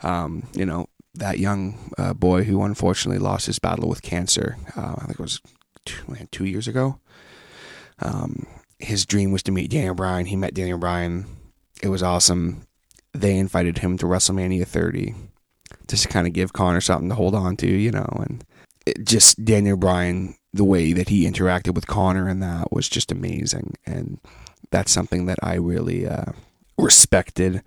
Um, 0.02 0.50
you 0.54 0.66
know, 0.66 0.90
that 1.16 1.40
young 1.40 1.92
uh, 1.98 2.14
boy 2.14 2.44
who 2.44 2.62
unfortunately 2.64 3.20
lost 3.20 3.46
his 3.46 3.60
battle 3.60 3.90
with 3.90 4.02
cancer. 4.02 4.58
Uh, 4.76 4.96
I 4.98 5.06
think 5.06 5.20
it 5.20 5.20
was 5.20 5.42
two, 5.86 6.16
two 6.32 6.46
years 6.46 6.68
ago. 6.68 7.00
Um, 8.00 8.46
his 8.80 9.06
dream 9.06 9.32
was 9.32 9.44
to 9.44 9.52
meet 9.52 9.72
Daniel 9.72 9.96
Bryan. 9.96 10.26
He 10.26 10.36
met 10.36 10.54
Daniel 10.54 10.78
Bryan. 10.78 11.26
It 11.82 11.90
was 11.90 12.04
awesome. 12.04 12.68
They 13.14 13.38
invited 13.38 13.80
him 13.80 13.98
to 14.00 14.06
WrestleMania 14.06 14.68
30 14.68 15.16
just 15.88 16.04
to 16.04 16.10
kind 16.10 16.28
of 16.28 16.34
give 16.34 16.54
Connor 16.54 16.82
something 16.82 17.10
to 17.10 17.16
hold 17.16 17.36
on 17.36 17.56
to, 17.58 17.68
you 17.68 17.92
know. 17.92 18.08
And 18.18 18.44
just 19.04 19.44
Daniel 19.44 19.78
Bryan, 19.78 20.36
the 20.54 20.64
way 20.64 20.94
that 20.94 21.10
he 21.10 21.30
interacted 21.30 21.74
with 21.74 21.88
Connor 21.88 22.28
and 22.28 22.42
that 22.44 22.72
was 22.72 22.90
just 22.90 23.12
amazing. 23.12 23.76
And 23.86 24.20
that's 24.72 24.92
something 24.92 25.26
that 25.28 25.40
I 25.42 25.56
really 25.56 26.08
uh, 26.08 26.32
respected 26.78 27.64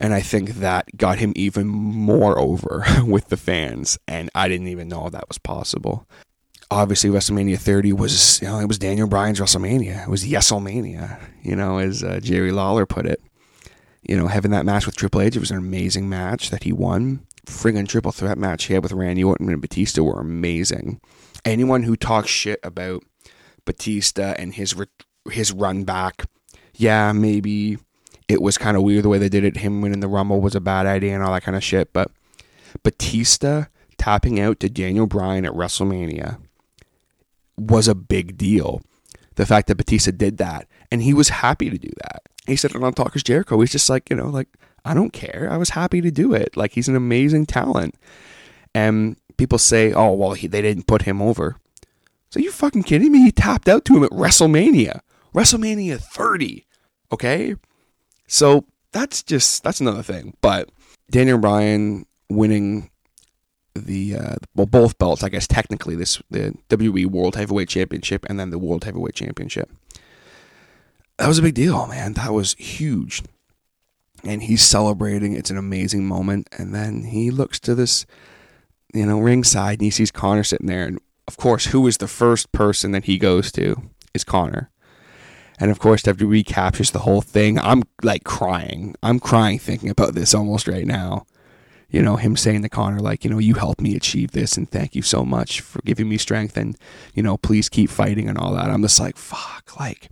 and 0.00 0.12
I 0.14 0.20
think 0.20 0.56
that 0.56 0.96
got 0.96 1.18
him 1.18 1.32
even 1.36 1.66
more 1.66 2.38
over 2.38 2.84
with 3.04 3.28
the 3.28 3.36
fans. 3.36 3.98
And 4.06 4.30
I 4.34 4.48
didn't 4.48 4.68
even 4.68 4.88
know 4.88 5.08
that 5.08 5.28
was 5.28 5.38
possible. 5.38 6.06
Obviously, 6.70 7.10
WrestleMania 7.10 7.58
30 7.58 7.92
was, 7.92 8.40
you 8.42 8.48
know, 8.48 8.58
it 8.58 8.66
was 8.66 8.78
Daniel 8.78 9.06
Bryan's 9.06 9.38
WrestleMania. 9.38 10.06
It 10.06 10.10
was 10.10 10.24
Yeselmania, 10.24 11.20
you 11.42 11.54
know, 11.54 11.78
as 11.78 12.02
uh, 12.02 12.18
Jerry 12.20 12.50
Lawler 12.50 12.86
put 12.86 13.06
it. 13.06 13.20
You 14.02 14.16
know, 14.16 14.26
having 14.26 14.50
that 14.50 14.64
match 14.64 14.86
with 14.86 14.96
Triple 14.96 15.20
H, 15.20 15.36
it 15.36 15.40
was 15.40 15.50
an 15.50 15.58
amazing 15.58 16.08
match 16.08 16.50
that 16.50 16.64
he 16.64 16.72
won. 16.72 17.26
Friggin' 17.46 17.88
triple 17.88 18.12
threat 18.12 18.38
match 18.38 18.64
he 18.64 18.74
had 18.74 18.82
with 18.82 18.92
Randy 18.92 19.22
Orton 19.22 19.48
and 19.48 19.62
Batista 19.62 20.02
were 20.02 20.20
amazing. 20.20 21.00
Anyone 21.44 21.84
who 21.84 21.96
talks 21.96 22.28
shit 22.28 22.58
about 22.64 23.04
Batista 23.64 24.34
and 24.36 24.54
his 24.54 24.74
his 25.30 25.52
run 25.52 25.84
back, 25.84 26.26
yeah, 26.74 27.12
maybe 27.12 27.78
it 28.28 28.42
was 28.42 28.58
kind 28.58 28.76
of 28.76 28.82
weird 28.82 29.04
the 29.04 29.08
way 29.08 29.18
they 29.18 29.28
did 29.28 29.44
it. 29.44 29.58
Him 29.58 29.80
winning 29.80 30.00
the 30.00 30.08
Rumble 30.08 30.40
was 30.40 30.54
a 30.54 30.60
bad 30.60 30.86
idea 30.86 31.14
and 31.14 31.22
all 31.22 31.32
that 31.32 31.42
kind 31.42 31.56
of 31.56 31.64
shit. 31.64 31.92
But 31.92 32.10
Batista 32.82 33.66
tapping 33.98 34.40
out 34.40 34.60
to 34.60 34.68
Daniel 34.68 35.06
Bryan 35.06 35.44
at 35.44 35.52
WrestleMania 35.52 36.38
was 37.56 37.88
a 37.88 37.94
big 37.94 38.36
deal. 38.36 38.82
The 39.36 39.46
fact 39.46 39.68
that 39.68 39.76
Batista 39.76 40.10
did 40.10 40.38
that, 40.38 40.66
and 40.90 41.02
he 41.02 41.14
was 41.14 41.28
happy 41.28 41.70
to 41.70 41.78
do 41.78 41.90
that. 42.02 42.22
He 42.46 42.56
said 42.56 42.74
it 42.74 42.82
on 42.82 42.94
Talk 42.94 43.14
Is 43.16 43.22
Jericho. 43.22 43.60
He's 43.60 43.72
just 43.72 43.90
like, 43.90 44.08
you 44.08 44.16
know, 44.16 44.28
like, 44.28 44.48
I 44.84 44.94
don't 44.94 45.12
care. 45.12 45.48
I 45.50 45.56
was 45.56 45.70
happy 45.70 46.00
to 46.00 46.10
do 46.10 46.32
it. 46.32 46.56
Like, 46.56 46.72
he's 46.72 46.88
an 46.88 46.96
amazing 46.96 47.46
talent. 47.46 47.96
And 48.74 49.16
people 49.36 49.58
say, 49.58 49.92
oh, 49.92 50.12
well, 50.12 50.32
he, 50.32 50.46
they 50.46 50.62
didn't 50.62 50.86
put 50.86 51.02
him 51.02 51.20
over. 51.20 51.56
So 52.30 52.40
you 52.40 52.50
fucking 52.50 52.84
kidding 52.84 53.12
me? 53.12 53.24
He 53.24 53.32
tapped 53.32 53.68
out 53.68 53.84
to 53.86 53.96
him 53.96 54.04
at 54.04 54.10
WrestleMania. 54.10 55.00
WrestleMania 55.34 56.00
30. 56.00 56.66
Okay? 57.12 57.56
So 58.26 58.64
that's 58.92 59.22
just 59.22 59.62
that's 59.62 59.80
another 59.80 60.02
thing. 60.02 60.36
But 60.40 60.70
Daniel 61.10 61.38
Bryan 61.38 62.06
winning 62.28 62.90
the 63.74 64.16
uh, 64.16 64.34
well 64.54 64.66
both 64.66 64.98
belts, 64.98 65.22
I 65.22 65.28
guess 65.28 65.46
technically 65.46 65.96
this 65.96 66.20
the 66.30 66.54
WWE 66.68 67.06
World 67.06 67.36
Heavyweight 67.36 67.68
Championship 67.68 68.24
and 68.28 68.38
then 68.40 68.50
the 68.50 68.58
World 68.58 68.84
Heavyweight 68.84 69.14
Championship. 69.14 69.70
That 71.18 71.28
was 71.28 71.38
a 71.38 71.42
big 71.42 71.54
deal, 71.54 71.86
man. 71.86 72.12
That 72.14 72.32
was 72.32 72.54
huge. 72.54 73.22
And 74.24 74.42
he's 74.42 74.62
celebrating. 74.62 75.34
It's 75.34 75.50
an 75.50 75.56
amazing 75.56 76.06
moment. 76.06 76.48
And 76.58 76.74
then 76.74 77.04
he 77.04 77.30
looks 77.30 77.58
to 77.60 77.74
this, 77.74 78.06
you 78.92 79.06
know, 79.06 79.20
ringside 79.20 79.78
and 79.78 79.82
he 79.82 79.90
sees 79.90 80.10
Connor 80.10 80.42
sitting 80.42 80.66
there. 80.66 80.84
And 80.84 80.98
of 81.28 81.36
course, 81.36 81.66
who 81.66 81.86
is 81.86 81.98
the 81.98 82.08
first 82.08 82.52
person 82.52 82.92
that 82.92 83.04
he 83.04 83.18
goes 83.18 83.50
to? 83.52 83.90
Is 84.14 84.24
Connor. 84.24 84.70
And 85.58 85.70
of 85.70 85.78
course, 85.78 86.02
WWE 86.02 86.44
captures 86.44 86.90
the 86.90 87.00
whole 87.00 87.22
thing. 87.22 87.58
I'm 87.58 87.82
like 88.02 88.24
crying. 88.24 88.94
I'm 89.02 89.18
crying 89.18 89.58
thinking 89.58 89.90
about 89.90 90.14
this 90.14 90.34
almost 90.34 90.68
right 90.68 90.86
now. 90.86 91.26
You 91.88 92.02
know, 92.02 92.16
him 92.16 92.36
saying 92.36 92.62
to 92.62 92.68
Connor, 92.68 92.98
like, 92.98 93.24
you 93.24 93.30
know, 93.30 93.38
you 93.38 93.54
helped 93.54 93.80
me 93.80 93.94
achieve 93.94 94.32
this 94.32 94.56
and 94.56 94.68
thank 94.68 94.94
you 94.94 95.02
so 95.02 95.24
much 95.24 95.60
for 95.60 95.80
giving 95.82 96.08
me 96.08 96.18
strength 96.18 96.56
and, 96.56 96.76
you 97.14 97.22
know, 97.22 97.36
please 97.36 97.68
keep 97.68 97.90
fighting 97.90 98.28
and 98.28 98.36
all 98.36 98.54
that. 98.54 98.70
I'm 98.70 98.82
just 98.82 98.98
like, 98.98 99.16
fuck, 99.16 99.78
like, 99.78 100.10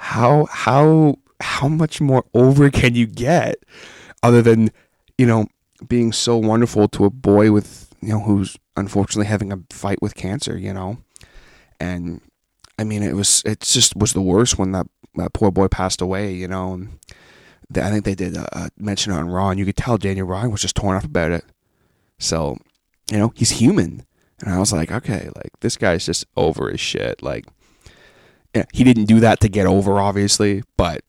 how 0.00 0.46
how 0.46 1.14
how 1.40 1.68
much 1.68 2.00
more 2.00 2.24
over 2.32 2.70
can 2.70 2.94
you 2.94 3.06
get 3.06 3.56
other 4.22 4.40
than 4.40 4.70
you 5.18 5.26
know 5.26 5.46
being 5.86 6.10
so 6.10 6.38
wonderful 6.38 6.88
to 6.88 7.04
a 7.04 7.10
boy 7.10 7.52
with 7.52 7.94
you 8.00 8.08
know 8.08 8.20
who's 8.20 8.56
unfortunately 8.76 9.26
having 9.26 9.52
a 9.52 9.58
fight 9.68 10.00
with 10.00 10.14
cancer 10.14 10.56
you 10.56 10.72
know 10.72 10.96
and 11.78 12.22
i 12.80 12.84
mean 12.84 13.02
it 13.02 13.14
was 13.14 13.42
it 13.44 13.60
just 13.60 13.94
was 13.94 14.12
the 14.12 14.22
worst 14.22 14.58
when 14.58 14.72
that 14.72 14.86
that 15.14 15.32
poor 15.32 15.50
boy 15.50 15.68
passed 15.68 16.00
away 16.00 16.32
you 16.32 16.48
know 16.48 16.72
and 16.72 16.88
I 17.76 17.90
think 17.90 18.04
they 18.04 18.14
did 18.14 18.36
a 18.36 18.70
mention 18.78 19.12
on 19.12 19.28
Raw, 19.28 19.50
and 19.50 19.58
you 19.58 19.64
could 19.64 19.76
tell 19.76 19.96
Daniel 19.96 20.26
Bryan 20.26 20.50
was 20.50 20.62
just 20.62 20.76
torn 20.76 20.96
up 20.96 21.04
about 21.04 21.30
it. 21.30 21.44
So, 22.18 22.58
you 23.10 23.18
know, 23.18 23.32
he's 23.36 23.50
human, 23.50 24.04
and 24.40 24.52
I 24.52 24.58
was 24.58 24.72
like, 24.72 24.90
okay, 24.90 25.28
like 25.36 25.52
this 25.60 25.76
guy's 25.76 26.06
just 26.06 26.26
over 26.36 26.70
his 26.70 26.80
shit. 26.80 27.22
Like, 27.22 27.46
yeah, 28.54 28.64
he 28.72 28.82
didn't 28.82 29.04
do 29.04 29.20
that 29.20 29.40
to 29.40 29.48
get 29.48 29.66
over, 29.66 30.00
obviously, 30.00 30.62
but 30.76 31.02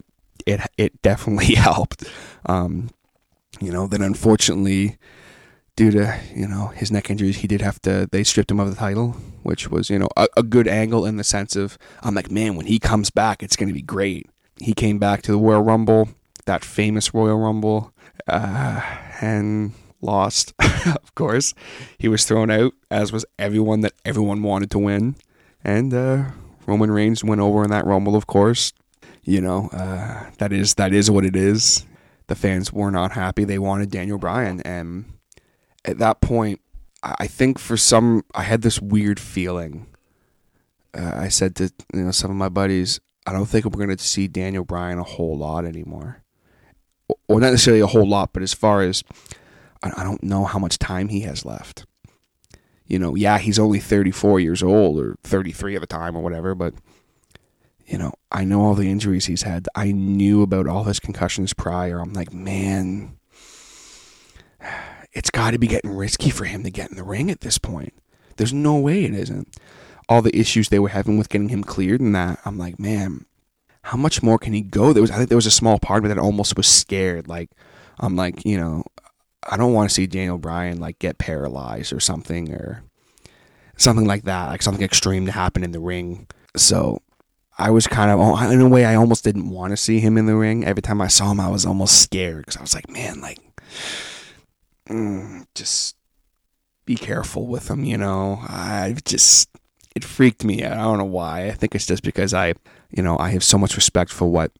it 0.45 0.61
it 0.77 1.01
definitely 1.01 1.55
helped. 1.55 2.03
Um, 2.45 2.89
you 3.59 3.71
know, 3.71 3.87
then 3.87 4.01
unfortunately, 4.01 4.97
due 5.75 5.91
to 5.91 6.19
you 6.33 6.47
know 6.47 6.67
his 6.67 6.91
neck 6.91 7.09
injuries, 7.09 7.37
he 7.37 7.47
did 7.47 7.61
have 7.61 7.81
to. 7.83 8.07
They 8.11 8.23
stripped 8.23 8.51
him 8.51 8.59
of 8.59 8.69
the 8.69 8.75
title, 8.75 9.11
which 9.43 9.69
was 9.69 9.89
you 9.89 9.99
know 9.99 10.09
a, 10.17 10.27
a 10.37 10.43
good 10.43 10.67
angle 10.67 11.05
in 11.05 11.17
the 11.17 11.23
sense 11.23 11.55
of 11.55 11.77
I'm 12.01 12.15
like, 12.15 12.31
man, 12.31 12.55
when 12.55 12.65
he 12.65 12.79
comes 12.79 13.09
back, 13.09 13.43
it's 13.43 13.55
going 13.55 13.69
to 13.69 13.73
be 13.73 13.81
great. 13.81 14.29
He 14.59 14.73
came 14.73 14.99
back 14.99 15.21
to 15.23 15.31
the 15.31 15.37
Royal 15.37 15.61
Rumble 15.61 16.09
that 16.45 16.63
famous 16.63 17.13
Royal 17.13 17.37
Rumble 17.37 17.93
uh, 18.27 18.81
and 19.21 19.73
lost, 20.01 20.53
of 20.85 21.13
course. 21.15 21.53
He 21.97 22.07
was 22.07 22.25
thrown 22.25 22.49
out, 22.49 22.73
as 22.89 23.11
was 23.11 23.25
everyone 23.37 23.81
that 23.81 23.93
everyone 24.05 24.43
wanted 24.43 24.71
to 24.71 24.79
win. 24.79 25.15
And 25.63 25.93
uh, 25.93 26.25
Roman 26.65 26.91
Reigns 26.91 27.23
went 27.23 27.41
over 27.41 27.63
in 27.63 27.69
that 27.69 27.85
Rumble, 27.85 28.15
of 28.15 28.27
course. 28.27 28.73
You 29.23 29.41
know, 29.41 29.69
uh, 29.71 30.31
that 30.39 30.51
is 30.51 30.75
that 30.75 30.93
is 30.93 31.11
what 31.11 31.25
it 31.25 31.35
is. 31.35 31.85
The 32.27 32.35
fans 32.35 32.73
were 32.73 32.89
not 32.89 33.11
happy. 33.11 33.43
They 33.43 33.59
wanted 33.59 33.91
Daniel 33.91 34.17
Bryan, 34.17 34.61
and 34.61 35.05
at 35.85 35.97
that 35.99 36.21
point, 36.21 36.61
I 37.03 37.27
think 37.27 37.57
for 37.57 37.77
some, 37.77 38.23
I 38.35 38.43
had 38.43 38.61
this 38.61 38.79
weird 38.79 39.19
feeling. 39.19 39.87
Uh, 40.93 41.11
I 41.15 41.29
said 41.29 41.55
to 41.55 41.71
you 41.93 42.03
know 42.03 42.11
some 42.11 42.29
of 42.29 42.37
my 42.37 42.49
buddies, 42.49 42.99
I 43.25 43.33
don't 43.33 43.45
think 43.45 43.65
we're 43.65 43.85
going 43.85 43.95
to 43.95 44.03
see 44.03 44.27
Daniel 44.27 44.63
Bryan 44.63 44.99
a 44.99 45.03
whole 45.03 45.37
lot 45.37 45.65
anymore 45.65 46.21
or 47.27 47.39
not 47.39 47.51
necessarily 47.51 47.81
a 47.81 47.87
whole 47.87 48.07
lot, 48.07 48.33
but 48.33 48.43
as 48.43 48.53
far 48.53 48.81
as 48.81 49.03
I 49.83 50.03
don't 50.03 50.23
know 50.23 50.45
how 50.45 50.59
much 50.59 50.77
time 50.77 51.07
he 51.07 51.21
has 51.21 51.45
left. 51.45 51.85
You 52.85 52.99
know, 52.99 53.15
yeah, 53.15 53.37
he's 53.39 53.57
only 53.57 53.79
34 53.79 54.39
years 54.39 54.61
old 54.61 54.99
or 54.99 55.15
33 55.23 55.75
at 55.75 55.81
the 55.81 55.87
time 55.87 56.15
or 56.15 56.21
whatever, 56.21 56.53
but 56.53 56.73
you 57.85 57.97
know, 57.97 58.13
I 58.31 58.43
know 58.43 58.61
all 58.61 58.75
the 58.75 58.89
injuries 58.89 59.25
he's 59.25 59.41
had. 59.41 59.67
I 59.75 59.91
knew 59.91 60.41
about 60.43 60.67
all 60.67 60.83
his 60.83 60.99
concussions 60.99 61.53
prior. 61.53 61.99
I'm 61.99 62.13
like, 62.13 62.31
man, 62.33 63.17
it's 65.13 65.29
got 65.29 65.51
to 65.51 65.59
be 65.59 65.67
getting 65.67 65.95
risky 65.95 66.29
for 66.29 66.45
him 66.45 66.63
to 66.63 66.71
get 66.71 66.89
in 66.89 66.97
the 66.97 67.03
ring 67.03 67.29
at 67.29 67.41
this 67.41 67.57
point. 67.57 67.93
There's 68.37 68.53
no 68.53 68.77
way 68.77 69.03
it 69.03 69.13
isn't. 69.13 69.57
All 70.09 70.21
the 70.21 70.37
issues 70.37 70.69
they 70.69 70.79
were 70.79 70.89
having 70.89 71.17
with 71.17 71.29
getting 71.29 71.49
him 71.49 71.63
cleared 71.63 72.01
and 72.01 72.15
that, 72.15 72.39
I'm 72.45 72.57
like, 72.57 72.79
man, 72.79 73.25
how 73.83 73.97
much 73.97 74.21
more 74.21 74.37
can 74.37 74.53
he 74.53 74.61
go? 74.61 74.93
There 74.93 75.01
was 75.01 75.11
I 75.11 75.17
think 75.17 75.29
there 75.29 75.37
was 75.37 75.45
a 75.45 75.51
small 75.51 75.79
part 75.79 75.99
of 75.99 76.03
me 76.03 76.13
that 76.13 76.21
almost 76.21 76.57
was 76.57 76.67
scared. 76.67 77.27
Like 77.27 77.49
I'm 77.99 78.15
like, 78.15 78.45
you 78.45 78.57
know, 78.57 78.83
I 79.49 79.57
don't 79.57 79.73
want 79.73 79.89
to 79.89 79.93
see 79.93 80.07
Daniel 80.07 80.37
Bryan 80.37 80.79
like 80.79 80.99
get 80.99 81.17
paralyzed 81.17 81.93
or 81.93 81.99
something 81.99 82.53
or 82.53 82.83
something 83.77 84.05
like 84.05 84.23
that, 84.23 84.49
like 84.49 84.61
something 84.61 84.83
extreme 84.83 85.25
to 85.25 85.31
happen 85.31 85.63
in 85.63 85.71
the 85.71 85.79
ring. 85.79 86.27
So 86.55 87.01
I 87.57 87.69
was 87.71 87.87
kind 87.87 88.11
of 88.11 88.19
oh, 88.19 88.51
in 88.51 88.61
a 88.61 88.69
way 88.69 88.85
I 88.85 88.95
almost 88.95 89.23
didn't 89.23 89.49
want 89.49 89.71
to 89.71 89.77
see 89.77 89.99
him 89.99 90.17
in 90.17 90.25
the 90.25 90.35
ring. 90.35 90.65
Every 90.65 90.81
time 90.81 91.01
I 91.01 91.07
saw 91.07 91.31
him, 91.31 91.39
I 91.39 91.49
was 91.49 91.65
almost 91.65 92.01
scared 92.01 92.45
because 92.45 92.57
I 92.57 92.61
was 92.61 92.73
like, 92.73 92.89
man, 92.89 93.21
like, 93.21 93.39
mm, 94.91 95.45
just 95.55 95.95
be 96.85 96.95
careful 96.95 97.47
with 97.47 97.67
them, 97.67 97.83
You 97.83 97.97
know, 97.97 98.39
I 98.43 98.95
just 99.05 99.49
it 99.95 100.03
freaked 100.03 100.43
me 100.43 100.63
out. 100.63 100.73
I 100.73 100.83
don't 100.83 100.97
know 100.97 101.05
why. 101.05 101.47
I 101.47 101.51
think 101.51 101.75
it's 101.75 101.85
just 101.85 102.03
because 102.03 102.33
I 102.33 102.53
you 102.91 103.01
know, 103.01 103.17
I 103.17 103.29
have 103.29 103.43
so 103.43 103.57
much 103.57 103.75
respect 103.75 104.11
for 104.11 104.27
what 104.29 104.51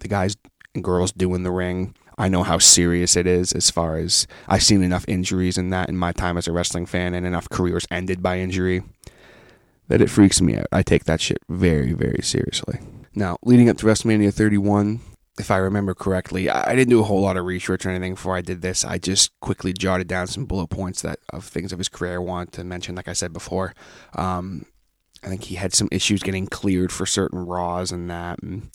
the 0.00 0.08
guys 0.08 0.36
and 0.74 0.84
girls 0.84 1.12
do 1.12 1.34
in 1.34 1.42
the 1.42 1.50
ring. 1.50 1.94
I 2.18 2.28
know 2.28 2.42
how 2.42 2.58
serious 2.58 3.16
it 3.16 3.26
is 3.26 3.52
as 3.52 3.70
far 3.70 3.96
as 3.96 4.26
I've 4.46 4.62
seen 4.62 4.82
enough 4.82 5.04
injuries 5.08 5.56
in 5.56 5.70
that 5.70 5.88
in 5.88 5.96
my 5.96 6.12
time 6.12 6.36
as 6.36 6.46
a 6.46 6.52
wrestling 6.52 6.86
fan 6.86 7.14
and 7.14 7.26
enough 7.26 7.48
careers 7.48 7.86
ended 7.90 8.22
by 8.22 8.38
injury 8.38 8.82
that 9.88 10.00
it 10.00 10.10
freaks 10.10 10.40
me 10.40 10.56
out. 10.56 10.66
I 10.70 10.82
take 10.82 11.04
that 11.04 11.20
shit 11.20 11.38
very, 11.48 11.92
very 11.92 12.22
seriously. 12.22 12.80
Now, 13.14 13.38
leading 13.42 13.68
up 13.68 13.78
to 13.78 13.86
WrestleMania 13.86 14.32
31, 14.32 15.00
if 15.38 15.50
I 15.50 15.56
remember 15.56 15.94
correctly, 15.94 16.50
I 16.50 16.74
didn't 16.74 16.90
do 16.90 17.00
a 17.00 17.04
whole 17.04 17.22
lot 17.22 17.36
of 17.36 17.46
research 17.46 17.86
or 17.86 17.90
anything 17.90 18.14
before 18.14 18.36
I 18.36 18.42
did 18.42 18.60
this. 18.60 18.84
I 18.84 18.98
just 18.98 19.38
quickly 19.40 19.72
jotted 19.72 20.06
down 20.06 20.26
some 20.26 20.44
bullet 20.44 20.68
points 20.68 21.02
that 21.02 21.20
of 21.32 21.44
things 21.44 21.72
of 21.72 21.78
his 21.78 21.88
career 21.88 22.14
I 22.14 22.18
wanted 22.18 22.52
to 22.54 22.64
mention, 22.64 22.94
like 22.94 23.08
I 23.08 23.14
said 23.14 23.32
before. 23.32 23.74
Um, 24.14 24.66
I 25.22 25.28
think 25.28 25.44
he 25.44 25.54
had 25.54 25.72
some 25.72 25.88
issues 25.90 26.22
getting 26.22 26.46
cleared 26.46 26.92
for 26.92 27.06
certain 27.06 27.46
Raws 27.46 27.92
and 27.92 28.10
that. 28.10 28.42
And 28.42 28.70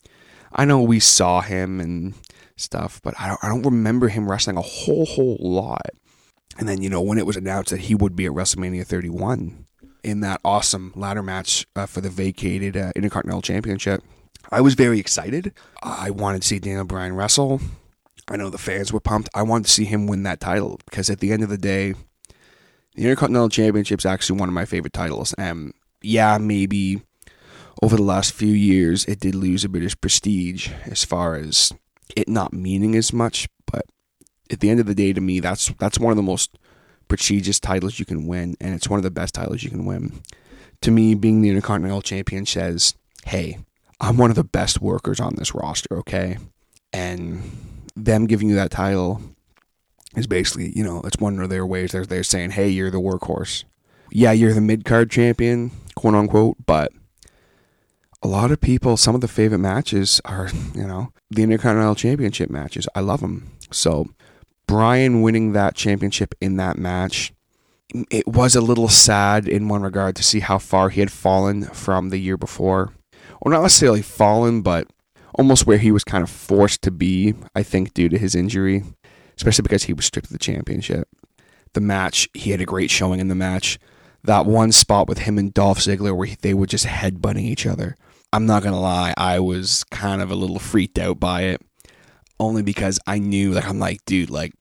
I 0.52 0.64
know 0.64 0.80
we 0.80 0.98
saw 0.98 1.42
him 1.42 1.78
and 1.78 2.14
stuff, 2.56 3.00
but 3.04 3.14
I 3.20 3.28
don't, 3.28 3.44
I 3.44 3.48
don't 3.48 3.62
remember 3.62 4.08
him 4.08 4.28
wrestling 4.28 4.56
a 4.56 4.62
whole, 4.62 5.06
whole 5.06 5.36
lot. 5.40 5.90
And 6.58 6.68
then, 6.68 6.82
you 6.82 6.90
know, 6.90 7.02
when 7.02 7.18
it 7.18 7.26
was 7.26 7.36
announced 7.36 7.70
that 7.70 7.82
he 7.82 7.94
would 7.94 8.16
be 8.16 8.26
at 8.26 8.32
WrestleMania 8.32 8.84
31 8.84 9.66
in 10.02 10.20
that 10.20 10.40
awesome 10.44 10.92
ladder 10.96 11.22
match 11.22 11.66
uh, 11.76 11.86
for 11.86 12.00
the 12.00 12.10
vacated 12.10 12.76
uh, 12.76 12.90
Intercontinental 12.96 13.42
Championship, 13.42 14.02
I 14.50 14.60
was 14.60 14.74
very 14.74 14.98
excited. 14.98 15.52
I 15.82 16.10
wanted 16.10 16.42
to 16.42 16.48
see 16.48 16.58
Daniel 16.58 16.84
Bryan 16.84 17.14
wrestle. 17.14 17.60
I 18.28 18.36
know 18.36 18.50
the 18.50 18.58
fans 18.58 18.92
were 18.92 19.00
pumped. 19.00 19.28
I 19.34 19.42
wanted 19.42 19.66
to 19.66 19.72
see 19.72 19.84
him 19.84 20.06
win 20.06 20.22
that 20.22 20.40
title 20.40 20.80
because 20.86 21.10
at 21.10 21.20
the 21.20 21.32
end 21.32 21.42
of 21.42 21.48
the 21.48 21.58
day, 21.58 21.94
the 22.94 23.04
Intercontinental 23.04 23.48
Championship 23.48 24.00
is 24.00 24.06
actually 24.06 24.40
one 24.40 24.48
of 24.48 24.54
my 24.54 24.64
favorite 24.64 24.92
titles. 24.92 25.34
And 25.34 25.72
yeah, 26.02 26.38
maybe 26.38 27.02
over 27.82 27.96
the 27.96 28.02
last 28.02 28.32
few 28.32 28.52
years 28.52 29.04
it 29.04 29.20
did 29.20 29.34
lose 29.34 29.64
a 29.64 29.68
bit 29.68 29.84
of 29.84 30.00
prestige 30.00 30.70
as 30.86 31.04
far 31.04 31.36
as 31.36 31.72
it 32.16 32.28
not 32.28 32.52
meaning 32.52 32.96
as 32.96 33.12
much, 33.12 33.48
but 33.70 33.84
at 34.50 34.60
the 34.60 34.70
end 34.70 34.80
of 34.80 34.86
the 34.86 34.94
day 34.94 35.12
to 35.12 35.20
me 35.20 35.40
that's 35.40 35.68
that's 35.78 35.98
one 35.98 36.10
of 36.10 36.16
the 36.16 36.22
most 36.22 36.58
prestigious 37.06 37.60
titles 37.60 37.98
you 37.98 38.04
can 38.04 38.26
win 38.26 38.56
and 38.60 38.74
it's 38.74 38.88
one 38.88 38.98
of 38.98 39.04
the 39.04 39.10
best 39.10 39.34
titles 39.34 39.62
you 39.62 39.70
can 39.70 39.84
win. 39.84 40.20
To 40.82 40.90
me 40.90 41.14
being 41.14 41.42
the 41.42 41.50
Intercontinental 41.50 42.02
Champion 42.02 42.46
says, 42.46 42.94
"Hey, 43.24 43.58
I'm 44.00 44.16
one 44.16 44.30
of 44.30 44.36
the 44.36 44.44
best 44.44 44.80
workers 44.80 45.20
on 45.20 45.34
this 45.36 45.54
roster, 45.54 45.98
okay?" 45.98 46.38
And 46.92 47.42
them 47.96 48.26
giving 48.26 48.48
you 48.48 48.54
that 48.54 48.70
title 48.70 49.20
is 50.16 50.26
basically, 50.26 50.72
you 50.76 50.84
know, 50.84 51.02
it's 51.04 51.18
one 51.18 51.38
of 51.40 51.50
their 51.50 51.66
ways 51.66 51.92
they're, 51.92 52.06
they're 52.06 52.22
saying, 52.22 52.50
hey, 52.50 52.68
you're 52.68 52.90
the 52.90 53.00
workhorse. 53.00 53.64
Yeah, 54.10 54.32
you're 54.32 54.54
the 54.54 54.60
mid 54.60 54.84
card 54.84 55.10
champion, 55.10 55.70
quote 55.94 56.14
unquote, 56.14 56.56
but 56.66 56.92
a 58.22 58.28
lot 58.28 58.50
of 58.50 58.60
people, 58.60 58.96
some 58.96 59.14
of 59.14 59.20
the 59.20 59.28
favorite 59.28 59.58
matches 59.58 60.20
are, 60.24 60.48
you 60.74 60.86
know, 60.86 61.12
the 61.30 61.42
Intercontinental 61.42 61.94
Championship 61.94 62.50
matches. 62.50 62.88
I 62.94 63.00
love 63.00 63.20
them. 63.20 63.50
So, 63.70 64.08
Bryan 64.66 65.22
winning 65.22 65.52
that 65.52 65.74
championship 65.74 66.34
in 66.40 66.56
that 66.56 66.78
match, 66.78 67.32
it 68.10 68.26
was 68.26 68.56
a 68.56 68.60
little 68.60 68.88
sad 68.88 69.46
in 69.46 69.68
one 69.68 69.82
regard 69.82 70.16
to 70.16 70.22
see 70.22 70.40
how 70.40 70.58
far 70.58 70.88
he 70.88 71.00
had 71.00 71.12
fallen 71.12 71.64
from 71.64 72.08
the 72.08 72.18
year 72.18 72.36
before. 72.36 72.92
Not 73.48 73.62
necessarily 73.62 74.02
fallen, 74.02 74.62
but 74.62 74.86
almost 75.34 75.66
where 75.66 75.78
he 75.78 75.92
was 75.92 76.04
kind 76.04 76.22
of 76.22 76.30
forced 76.30 76.82
to 76.82 76.90
be, 76.90 77.34
I 77.54 77.62
think, 77.62 77.94
due 77.94 78.08
to 78.08 78.18
his 78.18 78.34
injury, 78.34 78.82
especially 79.36 79.62
because 79.62 79.84
he 79.84 79.92
was 79.92 80.04
stripped 80.04 80.26
of 80.28 80.32
the 80.32 80.38
championship. 80.38 81.08
The 81.74 81.80
match, 81.80 82.28
he 82.34 82.50
had 82.50 82.60
a 82.60 82.66
great 82.66 82.90
showing 82.90 83.20
in 83.20 83.28
the 83.28 83.34
match 83.34 83.78
that 84.24 84.46
one 84.46 84.72
spot 84.72 85.08
with 85.08 85.18
him 85.18 85.38
and 85.38 85.54
Dolph 85.54 85.78
Ziggler 85.78 86.16
where 86.16 86.28
they 86.42 86.54
were 86.54 86.66
just 86.66 86.86
headbutting 86.86 87.42
each 87.42 87.66
other. 87.66 87.96
I'm 88.32 88.46
not 88.46 88.62
gonna 88.62 88.80
lie, 88.80 89.14
I 89.16 89.38
was 89.40 89.84
kind 89.84 90.20
of 90.20 90.30
a 90.30 90.34
little 90.34 90.58
freaked 90.58 90.98
out 90.98 91.18
by 91.20 91.42
it, 91.42 91.62
only 92.40 92.62
because 92.62 92.98
I 93.06 93.18
knew, 93.18 93.52
like, 93.52 93.66
I'm 93.66 93.78
like, 93.78 94.04
dude, 94.04 94.30
like, 94.30 94.52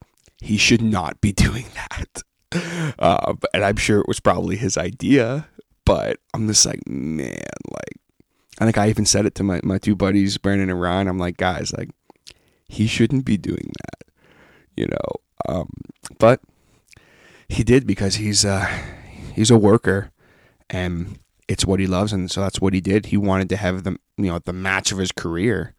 he 0.42 0.58
should 0.58 0.82
not 0.82 1.20
be 1.22 1.32
doing 1.34 1.66
that. 1.76 2.24
Uh, 3.00 3.34
and 3.54 3.64
I'm 3.64 3.76
sure 3.76 4.00
it 4.00 4.08
was 4.08 4.20
probably 4.20 4.56
his 4.56 4.78
idea, 4.78 5.48
but 5.86 6.18
I'm 6.34 6.48
just 6.48 6.66
like, 6.66 6.88
man, 6.88 7.36
like, 7.72 7.98
I 8.60 8.66
think 8.66 8.78
I 8.78 8.90
even 8.90 9.06
said 9.06 9.26
it 9.26 9.36
to 9.36 9.44
my, 9.44 9.60
my 9.64 9.78
two 9.78 9.96
buddies, 9.96 10.38
Brandon 10.38 10.70
and 10.70 10.82
Ryan. 10.82 11.08
I'm 11.08 11.20
like, 11.20 11.38
guys, 11.38 11.74
like, 11.78 11.90
he 12.68 12.88
shouldn't 12.88 13.26
be 13.26 13.38
doing 13.38 13.72
that, 13.82 14.08
you 14.76 14.88
know. 14.88 15.12
Um, 15.48 15.70
but 16.18 16.42
he 17.48 17.64
did 17.64 17.88
because 17.88 18.16
he's 18.16 18.44
uh, 18.44 18.68
he's 19.34 19.52
a 19.52 19.58
worker, 19.58 20.12
and 20.70 21.20
it's 21.48 21.66
what 21.66 21.80
he 21.80 21.88
loves, 21.88 22.12
and 22.12 22.30
so 22.30 22.42
that's 22.42 22.60
what 22.60 22.74
he 22.74 22.82
did. 22.82 23.08
He 23.08 23.18
wanted 23.18 23.50
to 23.50 23.58
have 23.58 23.84
the 23.84 23.98
you 24.18 24.32
know 24.32 24.40
the 24.40 24.54
match 24.54 24.92
of 24.92 24.98
his 24.98 25.12
career, 25.12 25.74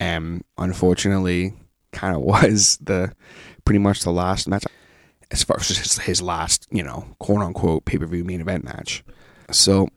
and 0.00 0.44
unfortunately, 0.56 1.54
kind 1.92 2.16
of 2.16 2.22
was 2.22 2.78
the 2.78 3.12
pretty 3.64 3.78
much 3.78 4.02
the 4.02 4.12
last 4.12 4.48
match 4.48 4.64
as 5.30 5.42
far 5.42 5.56
as 5.58 5.98
his, 5.98 6.22
last 6.22 6.66
you 6.70 6.82
know 6.82 7.06
quote 7.18 7.42
unquote 7.42 7.84
pay 7.84 7.98
per 7.98 8.06
view 8.06 8.24
main 8.24 8.40
event 8.40 8.64
match. 8.64 9.04
So 9.50 9.88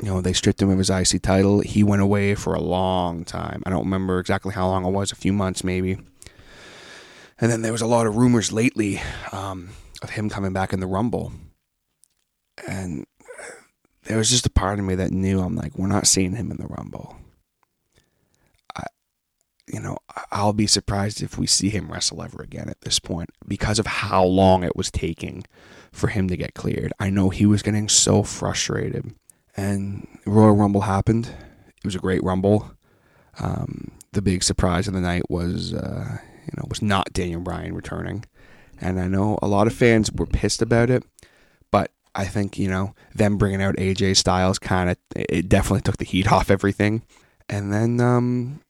you 0.00 0.08
know, 0.08 0.20
they 0.20 0.32
stripped 0.32 0.62
him 0.62 0.70
of 0.70 0.78
his 0.78 0.90
IC 0.90 1.22
title. 1.22 1.60
He 1.60 1.82
went 1.84 2.02
away 2.02 2.34
for 2.34 2.54
a 2.54 2.60
long 2.60 3.24
time. 3.24 3.62
I 3.66 3.70
don't 3.70 3.84
remember 3.84 4.18
exactly 4.18 4.54
how 4.54 4.66
long 4.66 4.84
it 4.84 4.90
was, 4.90 5.12
a 5.12 5.16
few 5.16 5.32
months 5.32 5.62
maybe. 5.62 5.98
And 7.38 7.50
then 7.50 7.62
there 7.62 7.72
was 7.72 7.82
a 7.82 7.86
lot 7.86 8.06
of 8.06 8.16
rumors 8.16 8.52
lately 8.52 9.00
um, 9.32 9.70
of 10.02 10.10
him 10.10 10.28
coming 10.28 10.52
back 10.52 10.72
in 10.72 10.80
the 10.80 10.86
Rumble. 10.86 11.32
And 12.68 13.06
there 14.04 14.18
was 14.18 14.30
just 14.30 14.46
a 14.46 14.50
part 14.50 14.78
of 14.78 14.84
me 14.84 14.94
that 14.96 15.12
knew 15.12 15.40
I'm 15.40 15.56
like, 15.56 15.76
we're 15.76 15.86
not 15.86 16.06
seeing 16.06 16.34
him 16.34 16.50
in 16.50 16.56
the 16.56 16.66
Rumble. 16.66 17.16
You 19.72 19.78
know, 19.78 19.98
I'll 20.32 20.52
be 20.52 20.66
surprised 20.66 21.22
if 21.22 21.38
we 21.38 21.46
see 21.46 21.68
him 21.68 21.92
wrestle 21.92 22.22
ever 22.22 22.42
again 22.42 22.68
at 22.68 22.80
this 22.80 22.98
point 22.98 23.30
because 23.46 23.78
of 23.78 23.86
how 23.86 24.24
long 24.24 24.64
it 24.64 24.74
was 24.74 24.90
taking 24.90 25.44
for 25.92 26.08
him 26.08 26.26
to 26.26 26.36
get 26.36 26.54
cleared. 26.54 26.92
I 26.98 27.08
know 27.10 27.30
he 27.30 27.46
was 27.46 27.62
getting 27.62 27.88
so 27.88 28.24
frustrated. 28.24 29.14
And 29.60 30.06
Royal 30.24 30.56
Rumble 30.56 30.80
happened. 30.80 31.26
It 31.26 31.84
was 31.84 31.94
a 31.94 31.98
great 31.98 32.24
Rumble. 32.24 32.70
Um, 33.38 33.90
the 34.12 34.22
big 34.22 34.42
surprise 34.42 34.88
of 34.88 34.94
the 34.94 35.02
night 35.02 35.30
was, 35.30 35.74
uh, 35.74 36.16
you 36.46 36.52
know, 36.56 36.64
was 36.68 36.80
not 36.80 37.12
Daniel 37.12 37.42
Bryan 37.42 37.74
returning. 37.74 38.24
And 38.80 38.98
I 38.98 39.06
know 39.06 39.38
a 39.42 39.46
lot 39.46 39.66
of 39.66 39.74
fans 39.74 40.10
were 40.10 40.24
pissed 40.24 40.62
about 40.62 40.88
it, 40.88 41.04
but 41.70 41.92
I 42.14 42.24
think 42.24 42.58
you 42.58 42.68
know 42.68 42.94
them 43.14 43.36
bringing 43.36 43.60
out 43.60 43.76
AJ 43.76 44.16
Styles 44.16 44.58
kind 44.58 44.88
of 44.88 44.96
it 45.14 45.50
definitely 45.50 45.82
took 45.82 45.98
the 45.98 46.06
heat 46.06 46.32
off 46.32 46.50
everything. 46.50 47.02
And 47.50 47.70
then, 47.70 48.00
um, 48.00 48.60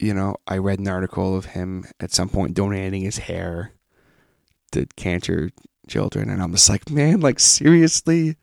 you 0.00 0.12
know, 0.12 0.34
I 0.48 0.58
read 0.58 0.80
an 0.80 0.88
article 0.88 1.36
of 1.36 1.44
him 1.44 1.84
at 2.00 2.10
some 2.10 2.28
point 2.28 2.54
donating 2.54 3.02
his 3.02 3.18
hair 3.18 3.70
to 4.72 4.86
cancer 4.96 5.50
children, 5.86 6.28
and 6.28 6.42
I'm 6.42 6.52
just 6.52 6.68
like, 6.68 6.90
man, 6.90 7.20
like 7.20 7.38
seriously, 7.38 8.36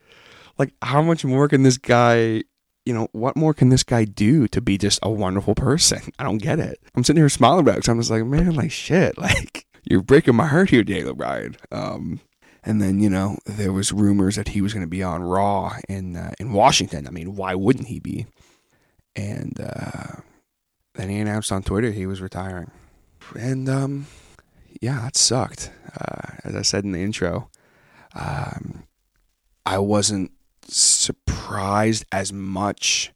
like 0.58 0.74
how 0.82 1.02
much 1.02 1.26
more 1.26 1.48
can 1.48 1.63
this 1.63 1.78
guy? 1.78 2.43
You 2.86 2.93
know, 2.93 3.10
what 3.12 3.36
more 3.36 3.54
can 3.54 3.70
this 3.70 3.84
guy 3.84 4.06
do 4.06 4.48
to 4.48 4.62
be 4.62 4.78
just 4.78 5.00
a 5.04 5.10
wonderful 5.10 5.56
person? 5.56 6.02
I 6.20 6.24
don't 6.24 6.38
get 6.38 6.60
it. 6.60 6.80
I'm 6.96 7.04
sitting 7.04 7.22
here 7.22 7.30
smiling 7.30 7.67
it. 7.67 7.84
So 7.84 7.91
I'm 7.91 8.00
just 8.00 8.12
like, 8.12 8.26
man, 8.26 8.56
like 8.56 8.72
shit, 8.72 9.17
like 9.17 9.65
you're 9.84 10.02
breaking 10.02 10.36
my 10.36 10.48
heart 10.48 10.70
here, 10.70 10.84
Daniel 10.84 11.13
Bryan. 11.13 11.58
Um, 11.72 12.22
and 12.63 12.82
then 12.82 13.00
you 13.00 13.10
know 13.10 13.38
there 13.46 13.72
was 13.72 13.91
rumors 13.91 14.36
that 14.36 14.50
he 14.50 14.62
was 14.62 14.74
going 14.74 14.86
to 14.86 14.89
be 14.89 15.04
on 15.04 15.24
Raw 15.24 15.76
in 15.88 16.15
uh, 16.15 16.34
in 16.39 16.54
Washington. 16.54 17.08
I 17.08 17.12
mean, 17.12 17.36
why 17.36 17.56
wouldn't 17.56 17.88
he 17.88 18.00
be? 18.00 18.26
And 19.15 19.60
uh, 19.60 20.22
then 20.96 21.10
he 21.10 21.20
announced 21.20 21.52
on 21.52 21.63
Twitter 21.63 21.91
he 21.91 22.06
was 22.06 22.22
retiring. 22.22 22.72
And 23.38 23.67
um, 23.70 24.08
yeah, 24.82 25.02
that 25.02 25.15
sucked. 25.15 25.72
Uh, 26.00 26.36
as 26.43 26.56
I 26.56 26.62
said 26.62 26.84
in 26.84 26.91
the 26.91 27.02
intro, 27.02 27.50
um, 28.13 28.84
I 29.65 29.80
wasn't 29.80 30.32
surprised 30.73 32.06
as 32.12 32.32
much. 32.34 33.12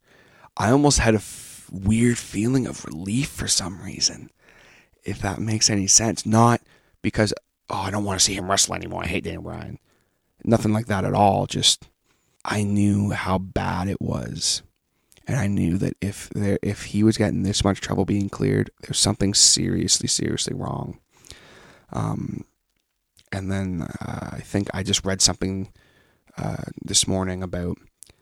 I 0.58 0.72
almost 0.72 1.00
had 1.00 1.14
a 1.14 1.18
f- 1.18 1.68
weird 1.72 2.18
feeling 2.18 2.68
of 2.68 2.86
relief 2.86 3.30
for 3.30 3.48
some 3.48 3.82
reason, 3.82 4.30
if 5.04 5.20
that 5.20 5.40
makes 5.40 5.70
any 5.70 5.88
sense. 5.88 6.26
Not 6.26 6.62
because, 7.02 7.34
oh, 7.70 7.82
I 7.82 7.92
don't 7.92 8.04
want 8.04 8.20
to 8.20 8.26
see 8.26 8.36
him 8.36 8.50
wrestle 8.50 8.76
anymore. 8.76 9.04
I 9.04 9.08
hate 9.08 9.24
Daniel 9.24 9.44
Bryan. 9.44 9.80
Nothing 10.44 10.74
like 10.74 10.88
that 10.88 11.06
at 11.06 11.14
all. 11.14 11.46
Just, 11.46 11.88
I 12.44 12.64
knew 12.64 13.12
how 13.12 13.38
bad 13.38 13.88
it 13.88 14.02
was. 14.02 14.64
And 15.28 15.38
I 15.38 15.48
knew 15.48 15.78
that 15.78 15.96
if 16.02 16.30
there, 16.32 16.60
if 16.62 16.86
he 16.86 17.04
was 17.04 17.18
getting 17.18 17.44
this 17.44 17.64
much 17.64 17.80
trouble 17.80 18.06
being 18.06 18.28
cleared, 18.28 18.72
there's 18.82 19.00
something 19.00 19.34
seriously, 19.34 20.08
seriously 20.08 20.54
wrong. 20.54 21.00
Um, 21.94 22.44
and 23.32 23.52
then 23.52 23.88
uh, 24.02 24.30
I 24.34 24.40
think 24.40 24.70
I 24.74 24.84
just 24.84 25.06
read 25.06 25.22
something 25.22 25.72
uh, 26.38 26.64
this 26.84 27.08
morning 27.08 27.44
about 27.44 27.78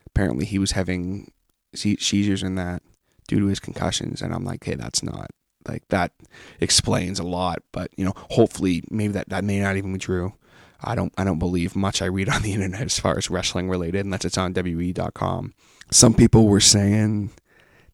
apparently 0.08 0.46
he 0.46 0.60
was 0.60 0.72
having 0.72 1.32
seizures 1.74 2.44
and 2.44 2.58
that 2.58 2.82
due 3.28 3.40
to 3.40 3.46
his 3.48 3.60
concussions, 3.60 4.22
and 4.22 4.34
I'm 4.34 4.44
like, 4.44 4.64
hey, 4.64 4.76
that's 4.76 5.04
not 5.04 5.30
like 5.68 5.88
that 5.90 6.12
explains 6.60 7.20
a 7.20 7.24
lot, 7.24 7.62
but 7.72 7.92
you 7.98 8.06
know, 8.06 8.14
hopefully 8.16 8.84
maybe 8.90 9.14
that 9.14 9.30
that 9.30 9.44
may 9.44 9.60
not 9.60 9.78
even 9.78 9.94
be 9.94 10.00
true. 10.00 10.34
I 10.82 10.96
don't 10.96 11.14
I 11.18 11.24
don't 11.24 11.40
believe 11.40 11.76
much 11.76 12.02
I 12.02 12.06
read 12.06 12.30
on 12.30 12.42
the 12.42 12.54
internet 12.54 12.82
as 12.82 13.00
far 13.00 13.18
as 13.18 13.30
wrestling 13.30 13.70
related, 13.70 14.06
unless 14.06 14.26
it's 14.26 14.38
on 14.38 14.54
WWE.com. 14.54 15.54
Some 15.92 16.14
people 16.14 16.48
were 16.48 16.60
saying 16.60 17.32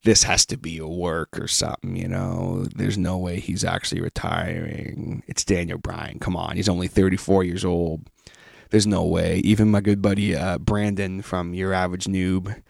this 0.03 0.23
has 0.23 0.45
to 0.47 0.57
be 0.57 0.77
a 0.77 0.87
work 0.87 1.39
or 1.39 1.47
something, 1.47 1.95
you 1.95 2.07
know. 2.07 2.65
There's 2.75 2.97
no 2.97 3.17
way 3.17 3.39
he's 3.39 3.63
actually 3.63 4.01
retiring. 4.01 5.23
It's 5.27 5.43
Daniel 5.43 5.79
Bryan. 5.79 6.19
Come 6.19 6.35
on, 6.35 6.55
he's 6.55 6.69
only 6.69 6.87
34 6.87 7.43
years 7.43 7.65
old. 7.65 8.07
There's 8.75 8.85
no 8.85 9.05
way. 9.05 9.37
Even 9.45 9.71
my 9.71 9.79
good 9.79 10.01
buddy 10.01 10.35
uh, 10.35 10.57
Brandon 10.57 11.21
from 11.21 11.53
Your 11.53 11.71
Average 11.71 12.07
Noob, 12.07 12.61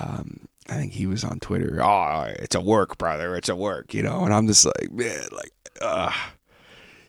um, 0.00 0.48
I 0.70 0.76
think 0.76 0.94
he 0.94 1.04
was 1.04 1.22
on 1.22 1.38
Twitter. 1.38 1.82
Oh, 1.82 2.22
it's 2.22 2.54
a 2.54 2.62
work, 2.62 2.96
brother. 2.96 3.36
It's 3.36 3.50
a 3.50 3.54
work, 3.54 3.92
you 3.92 4.02
know. 4.02 4.24
And 4.24 4.32
I'm 4.32 4.46
just 4.46 4.64
like, 4.64 4.90
man, 4.90 5.20
like, 5.32 5.52
uh, 5.82 6.10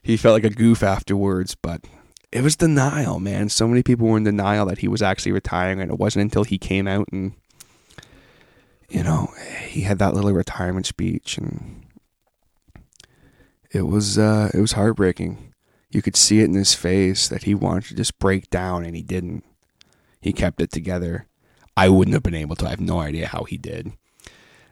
he 0.04 0.18
felt 0.18 0.34
like 0.34 0.44
a 0.44 0.54
goof 0.54 0.84
afterwards, 0.84 1.56
but 1.56 1.86
it 2.34 2.42
was 2.42 2.58
denial, 2.58 3.22
man. 3.22 3.48
So 3.48 3.70
many 3.70 3.84
people 3.84 4.06
were 4.06 4.18
in 4.18 4.26
denial 4.26 4.66
that 4.66 4.80
he 4.80 4.90
was 4.90 5.02
actually 5.02 5.32
retiring, 5.32 5.80
and 5.80 5.90
it 5.90 5.98
wasn't 5.98 6.24
until 6.24 6.44
he 6.44 6.58
came 6.58 6.90
out 6.90 7.08
and 7.14 7.36
you 8.90 9.02
know, 9.02 9.34
he 9.66 9.84
had 9.84 10.00
that 10.00 10.14
little 10.14 10.34
retirement 10.34 10.88
speech 10.88 11.38
and 11.38 11.86
it 13.72 13.84
was 13.84 14.18
uh, 14.18 14.52
it 14.54 14.60
was 14.60 14.74
heartbreaking. 14.74 15.54
You 15.96 16.02
could 16.02 16.18
see 16.18 16.42
it 16.42 16.50
in 16.50 16.56
his 16.56 16.74
face 16.74 17.30
that 17.30 17.44
he 17.44 17.56
wanted 17.56 17.86
to 17.86 17.96
just 17.96 18.20
break 18.20 18.50
down 18.50 18.84
and 18.84 18.98
he 18.98 19.02
didn't. 19.02 19.46
He 20.20 20.34
kept 20.34 20.60
it 20.60 20.70
together. 20.70 21.26
I 21.78 21.88
wouldn't 21.88 22.14
have 22.14 22.22
been 22.22 22.36
able 22.36 22.58
to. 22.58 22.66
I 22.66 22.72
have 22.72 22.82
no 22.82 23.00
idea 23.00 23.28
how 23.28 23.46
he 23.46 23.58
did. 23.58 23.94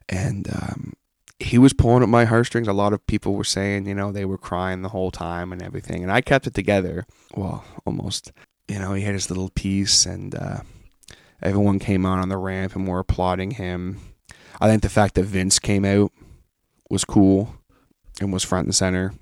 And 0.09 0.49
um, 0.53 0.93
he 1.39 1.57
was 1.57 1.71
pulling 1.71 2.03
at 2.03 2.09
my 2.09 2.25
heartstrings. 2.25 2.67
A 2.67 2.73
lot 2.73 2.91
of 2.91 3.07
people 3.07 3.36
were 3.36 3.45
saying, 3.45 3.88
you 3.88 3.95
know, 3.95 4.12
they 4.12 4.25
were 4.25 4.38
crying 4.38 4.81
the 4.81 4.89
whole 4.89 5.12
time 5.12 5.53
and 5.53 5.62
everything. 5.62 6.03
And 6.03 6.12
I 6.12 6.19
kept 6.19 6.45
it 6.45 6.53
together. 6.53 7.05
Well, 7.33 7.63
almost. 7.86 8.33
You 8.67 8.79
know, 8.79 8.93
he 8.93 9.03
had 9.03 9.13
his 9.13 9.29
little 9.29 9.49
piece 9.51 10.05
and 10.05 10.36
uh, 10.36 10.57
everyone 11.41 11.79
came 11.79 12.05
out 12.05 12.19
on 12.19 12.27
the 12.27 12.38
ramp 12.38 12.75
and 12.75 12.86
were 12.86 12.99
applauding 12.99 13.51
him. 13.51 14.01
I 14.59 14.67
think 14.67 14.81
the 14.81 14.89
fact 14.89 15.15
that 15.15 15.23
Vince 15.23 15.57
came 15.57 15.86
out 15.86 16.12
was 16.89 17.05
cool 17.05 17.55
and 18.19 18.33
was 18.33 18.43
front 18.43 18.65
and 18.65 18.75
center. 18.75 19.13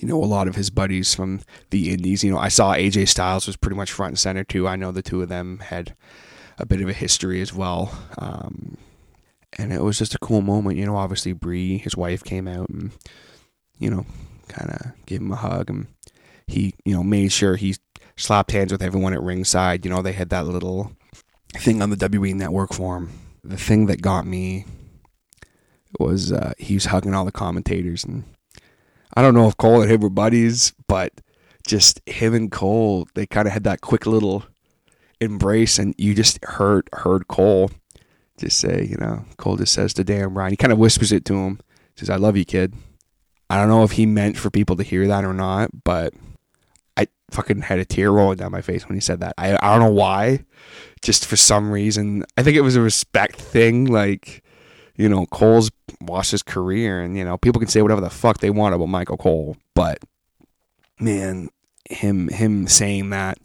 You 0.00 0.08
know, 0.08 0.22
a 0.22 0.24
lot 0.24 0.48
of 0.48 0.56
his 0.56 0.70
buddies 0.70 1.14
from 1.14 1.40
the 1.70 1.90
Indies. 1.92 2.24
You 2.24 2.32
know, 2.32 2.38
I 2.38 2.48
saw 2.48 2.74
AJ 2.74 3.08
Styles 3.08 3.46
was 3.46 3.56
pretty 3.56 3.76
much 3.76 3.92
front 3.92 4.12
and 4.12 4.18
center 4.18 4.44
too. 4.44 4.66
I 4.66 4.76
know 4.76 4.92
the 4.92 5.02
two 5.02 5.22
of 5.22 5.28
them 5.28 5.58
had 5.58 5.94
a 6.58 6.66
bit 6.66 6.80
of 6.80 6.88
a 6.88 6.94
history 6.94 7.40
as 7.40 7.54
well. 7.54 7.92
Um, 8.18 8.76
and 9.58 9.72
it 9.72 9.82
was 9.82 9.98
just 9.98 10.14
a 10.14 10.18
cool 10.18 10.40
moment. 10.40 10.78
You 10.78 10.86
know, 10.86 10.96
obviously 10.96 11.32
Brie, 11.32 11.78
his 11.78 11.96
wife, 11.96 12.24
came 12.24 12.48
out 12.48 12.68
and 12.70 12.92
you 13.80 13.90
know, 13.90 14.06
kind 14.48 14.70
of 14.70 14.92
gave 15.06 15.20
him 15.20 15.32
a 15.32 15.36
hug, 15.36 15.70
and 15.70 15.86
he, 16.46 16.74
you 16.84 16.94
know, 16.94 17.02
made 17.02 17.32
sure 17.32 17.56
he 17.56 17.74
slapped 18.16 18.52
hands 18.52 18.70
with 18.70 18.82
everyone 18.82 19.14
at 19.14 19.22
ringside. 19.22 19.84
You 19.84 19.90
know, 19.90 20.02
they 20.02 20.12
had 20.12 20.28
that 20.28 20.46
little 20.46 20.92
thing 21.56 21.82
on 21.82 21.90
the 21.90 21.96
WWE 21.96 22.34
Network 22.34 22.72
for 22.74 22.98
him. 22.98 23.10
The 23.42 23.56
thing 23.56 23.86
that 23.86 24.02
got 24.02 24.26
me 24.26 24.66
was 25.98 26.30
uh, 26.30 26.52
he 26.58 26.74
was 26.74 26.84
hugging 26.84 27.14
all 27.14 27.24
the 27.24 27.32
commentators, 27.32 28.04
and 28.04 28.24
I 29.14 29.22
don't 29.22 29.34
know 29.34 29.48
if 29.48 29.56
Cole 29.56 29.82
and 29.82 29.90
him 29.90 30.00
were 30.00 30.10
buddies, 30.10 30.72
but 30.86 31.12
just 31.66 32.00
him 32.06 32.34
and 32.34 32.50
Cole, 32.50 33.08
they 33.14 33.26
kind 33.26 33.46
of 33.46 33.52
had 33.52 33.64
that 33.64 33.80
quick 33.80 34.06
little 34.06 34.44
embrace, 35.20 35.78
and 35.78 35.94
you 35.98 36.14
just 36.14 36.42
heard 36.44 36.88
heard 36.92 37.28
Cole 37.28 37.70
just 38.38 38.58
say, 38.58 38.86
you 38.88 38.96
know, 38.96 39.24
Cole 39.36 39.56
just 39.56 39.72
says 39.74 39.92
to 39.94 40.04
Dan 40.04 40.32
Bryan, 40.32 40.52
he 40.52 40.56
kind 40.56 40.72
of 40.72 40.78
whispers 40.78 41.12
it 41.12 41.24
to 41.26 41.34
him, 41.34 41.60
says, 41.96 42.10
"I 42.10 42.16
love 42.16 42.36
you, 42.36 42.44
kid." 42.44 42.74
I 43.50 43.56
don't 43.56 43.68
know 43.68 43.82
if 43.82 43.92
he 43.92 44.06
meant 44.06 44.36
for 44.36 44.48
people 44.48 44.76
to 44.76 44.84
hear 44.84 45.08
that 45.08 45.24
or 45.24 45.34
not, 45.34 45.70
but 45.84 46.14
I 46.96 47.08
fucking 47.32 47.62
had 47.62 47.80
a 47.80 47.84
tear 47.84 48.12
rolling 48.12 48.36
down 48.36 48.52
my 48.52 48.62
face 48.62 48.88
when 48.88 48.96
he 48.96 49.00
said 49.00 49.20
that. 49.20 49.34
I 49.36 49.54
I 49.54 49.72
don't 49.72 49.80
know 49.80 49.92
why, 49.92 50.44
just 51.02 51.26
for 51.26 51.36
some 51.36 51.70
reason. 51.70 52.24
I 52.36 52.42
think 52.42 52.56
it 52.56 52.62
was 52.62 52.76
a 52.76 52.80
respect 52.80 53.40
thing, 53.40 53.86
like 53.86 54.42
you 55.00 55.08
know, 55.08 55.24
Cole's 55.24 55.70
watched 56.02 56.32
his 56.32 56.42
career, 56.42 57.00
and 57.00 57.16
you 57.16 57.24
know, 57.24 57.38
people 57.38 57.58
can 57.58 57.70
say 57.70 57.80
whatever 57.80 58.02
the 58.02 58.10
fuck 58.10 58.38
they 58.38 58.50
want 58.50 58.74
about 58.74 58.90
Michael 58.90 59.16
Cole, 59.16 59.56
but 59.74 59.98
man, 61.00 61.48
him 61.88 62.28
him 62.28 62.66
saying 62.68 63.08
that, 63.08 63.38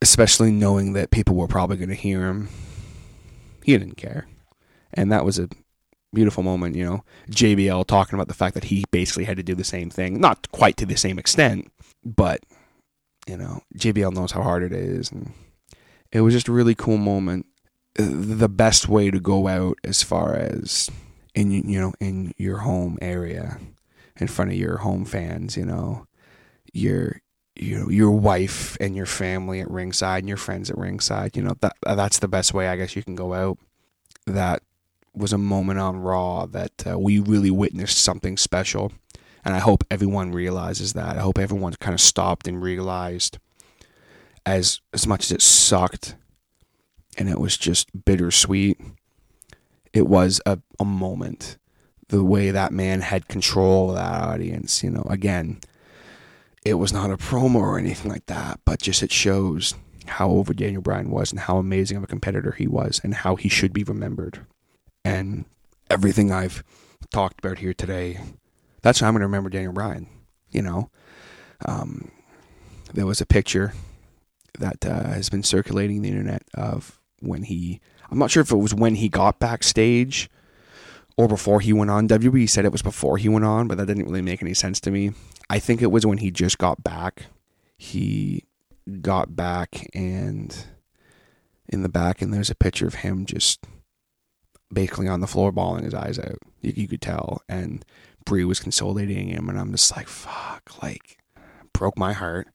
especially 0.00 0.50
knowing 0.50 0.94
that 0.94 1.10
people 1.10 1.36
were 1.36 1.46
probably 1.46 1.76
going 1.76 1.90
to 1.90 1.94
hear 1.94 2.26
him, 2.26 2.48
he 3.62 3.76
didn't 3.76 3.98
care, 3.98 4.28
and 4.94 5.12
that 5.12 5.26
was 5.26 5.38
a 5.38 5.50
beautiful 6.14 6.42
moment. 6.42 6.74
You 6.74 6.86
know, 6.86 7.04
JBL 7.30 7.86
talking 7.86 8.14
about 8.14 8.28
the 8.28 8.34
fact 8.34 8.54
that 8.54 8.64
he 8.64 8.84
basically 8.90 9.24
had 9.24 9.36
to 9.36 9.42
do 9.42 9.54
the 9.54 9.62
same 9.62 9.90
thing, 9.90 10.22
not 10.22 10.50
quite 10.52 10.78
to 10.78 10.86
the 10.86 10.96
same 10.96 11.18
extent, 11.18 11.70
but 12.02 12.40
you 13.26 13.36
know, 13.36 13.60
JBL 13.76 14.14
knows 14.14 14.32
how 14.32 14.42
hard 14.42 14.62
it 14.62 14.72
is, 14.72 15.12
and 15.12 15.34
it 16.12 16.22
was 16.22 16.32
just 16.32 16.48
a 16.48 16.52
really 16.52 16.74
cool 16.74 16.96
moment 16.96 17.44
the 18.00 18.48
best 18.48 18.88
way 18.88 19.10
to 19.10 19.20
go 19.20 19.48
out 19.48 19.78
as 19.84 20.02
far 20.02 20.34
as 20.34 20.90
in 21.34 21.50
you 21.50 21.80
know 21.80 21.92
in 22.00 22.32
your 22.36 22.58
home 22.58 22.98
area 23.00 23.58
in 24.16 24.26
front 24.26 24.50
of 24.50 24.56
your 24.56 24.78
home 24.78 25.04
fans 25.04 25.56
you 25.56 25.64
know 25.64 26.06
you're 26.72 27.20
you 27.60 27.78
know 27.78 27.88
your 27.90 28.10
wife 28.10 28.76
and 28.80 28.96
your 28.96 29.06
family 29.06 29.60
at 29.60 29.70
ringside 29.70 30.20
and 30.20 30.28
your 30.28 30.36
friends 30.36 30.70
at 30.70 30.78
ringside. 30.78 31.36
You 31.36 31.42
know 31.42 31.56
that 31.60 31.76
that's 31.82 32.18
the 32.18 32.28
best 32.28 32.54
way 32.54 32.68
I 32.68 32.76
guess 32.76 32.96
you 32.96 33.02
can 33.02 33.14
go 33.14 33.34
out. 33.34 33.58
That 34.26 34.62
was 35.14 35.32
a 35.32 35.38
moment 35.38 35.78
on 35.78 35.98
Raw 35.98 36.46
that 36.46 36.86
uh, 36.88 36.98
we 36.98 37.18
really 37.18 37.50
witnessed 37.50 37.98
something 37.98 38.36
special, 38.36 38.92
and 39.44 39.54
I 39.54 39.58
hope 39.58 39.84
everyone 39.90 40.32
realizes 40.32 40.94
that. 40.94 41.16
I 41.16 41.20
hope 41.20 41.38
everyone 41.38 41.74
kind 41.74 41.94
of 41.94 42.00
stopped 42.00 42.48
and 42.48 42.62
realized, 42.62 43.38
as 44.46 44.80
as 44.94 45.06
much 45.06 45.24
as 45.24 45.32
it 45.32 45.42
sucked, 45.42 46.16
and 47.18 47.28
it 47.28 47.38
was 47.38 47.56
just 47.56 48.04
bittersweet. 48.04 48.80
It 49.92 50.06
was 50.06 50.40
a, 50.46 50.58
a 50.78 50.84
moment. 50.84 51.58
The 52.08 52.24
way 52.24 52.50
that 52.50 52.72
man 52.72 53.00
had 53.02 53.28
control 53.28 53.90
of 53.90 53.96
that 53.96 54.22
audience, 54.22 54.82
you 54.82 54.90
know, 54.90 55.06
again, 55.08 55.60
it 56.64 56.74
was 56.74 56.92
not 56.92 57.10
a 57.10 57.16
promo 57.16 57.56
or 57.56 57.78
anything 57.78 58.10
like 58.10 58.26
that, 58.26 58.60
but 58.64 58.82
just 58.82 59.02
it 59.02 59.12
shows 59.12 59.74
how 60.06 60.30
over 60.30 60.52
Daniel 60.52 60.82
Bryan 60.82 61.10
was 61.10 61.30
and 61.30 61.40
how 61.40 61.58
amazing 61.58 61.96
of 61.96 62.02
a 62.02 62.08
competitor 62.08 62.52
he 62.52 62.66
was 62.66 63.00
and 63.02 63.14
how 63.14 63.36
he 63.36 63.48
should 63.48 63.72
be 63.72 63.84
remembered. 63.84 64.44
And 65.04 65.44
everything 65.88 66.32
I've 66.32 66.62
talked 67.10 67.38
about 67.38 67.58
here 67.58 67.74
today, 67.74 68.20
that's 68.82 69.00
how 69.00 69.08
I'm 69.08 69.14
going 69.14 69.20
to 69.20 69.26
remember 69.26 69.50
Daniel 69.50 69.72
Bryan. 69.72 70.08
You 70.50 70.62
know, 70.62 70.90
um, 71.64 72.10
there 72.92 73.06
was 73.06 73.20
a 73.20 73.26
picture 73.26 73.72
that 74.58 74.84
uh, 74.84 75.04
has 75.04 75.30
been 75.30 75.42
circulating 75.42 76.02
the 76.02 76.08
internet 76.08 76.42
of 76.54 76.99
when 77.20 77.44
he, 77.44 77.80
I'm 78.10 78.18
not 78.18 78.30
sure 78.30 78.42
if 78.42 78.50
it 78.50 78.56
was 78.56 78.74
when 78.74 78.96
he 78.96 79.08
got 79.08 79.38
backstage 79.38 80.28
or 81.16 81.28
before 81.28 81.60
he 81.60 81.72
went 81.72 81.90
on. 81.90 82.08
WWE 82.08 82.48
said 82.48 82.64
it 82.64 82.72
was 82.72 82.82
before 82.82 83.18
he 83.18 83.28
went 83.28 83.44
on, 83.44 83.68
but 83.68 83.78
that 83.78 83.86
didn't 83.86 84.06
really 84.06 84.22
make 84.22 84.42
any 84.42 84.54
sense 84.54 84.80
to 84.80 84.90
me. 84.90 85.12
I 85.48 85.58
think 85.58 85.82
it 85.82 85.90
was 85.90 86.06
when 86.06 86.18
he 86.18 86.30
just 86.30 86.58
got 86.58 86.82
back. 86.82 87.26
He 87.76 88.44
got 89.00 89.36
back 89.36 89.88
and 89.94 90.56
in 91.68 91.82
the 91.82 91.88
back, 91.88 92.20
and 92.20 92.32
there's 92.32 92.50
a 92.50 92.54
picture 92.54 92.86
of 92.86 92.94
him 92.94 93.26
just 93.26 93.64
basically 94.72 95.08
on 95.08 95.20
the 95.20 95.26
floor 95.26 95.52
bawling 95.52 95.84
his 95.84 95.94
eyes 95.94 96.18
out. 96.18 96.38
You, 96.60 96.72
you 96.76 96.88
could 96.88 97.02
tell. 97.02 97.42
And 97.48 97.84
Brie 98.24 98.44
was 98.44 98.60
consolidating 98.60 99.28
him, 99.28 99.48
and 99.48 99.58
I'm 99.58 99.72
just 99.72 99.94
like, 99.96 100.08
fuck, 100.08 100.82
like, 100.82 101.18
broke 101.72 101.96
my 101.98 102.12
heart. 102.12 102.48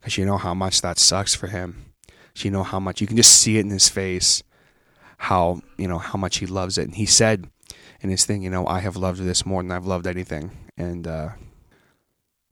Because 0.00 0.16
you 0.16 0.24
know 0.24 0.38
how 0.38 0.54
much 0.54 0.80
that 0.80 0.98
sucks 0.98 1.34
for 1.34 1.48
him. 1.48 1.89
You 2.36 2.50
know 2.50 2.62
how 2.62 2.80
much, 2.80 3.00
you 3.00 3.06
can 3.06 3.16
just 3.16 3.38
see 3.38 3.58
it 3.58 3.60
in 3.60 3.70
his 3.70 3.88
face, 3.88 4.42
how, 5.18 5.60
you 5.76 5.88
know, 5.88 5.98
how 5.98 6.18
much 6.18 6.38
he 6.38 6.46
loves 6.46 6.78
it. 6.78 6.84
And 6.84 6.94
he 6.94 7.06
said 7.06 7.48
in 8.00 8.10
his 8.10 8.24
thing, 8.24 8.42
you 8.42 8.50
know, 8.50 8.66
I 8.66 8.80
have 8.80 8.96
loved 8.96 9.20
this 9.20 9.44
more 9.44 9.62
than 9.62 9.72
I've 9.72 9.86
loved 9.86 10.06
anything. 10.06 10.52
And, 10.76 11.06
uh, 11.06 11.30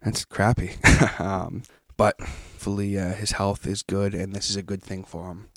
that's 0.02 0.24
crappy. 0.24 0.76
um, 1.18 1.62
but 1.96 2.20
hopefully 2.20 2.98
uh, 2.98 3.14
his 3.14 3.32
health 3.32 3.66
is 3.66 3.82
good 3.82 4.14
and 4.14 4.34
this 4.34 4.50
is 4.50 4.56
a 4.56 4.62
good 4.62 4.82
thing 4.82 5.04
for 5.04 5.30
him. 5.30 5.48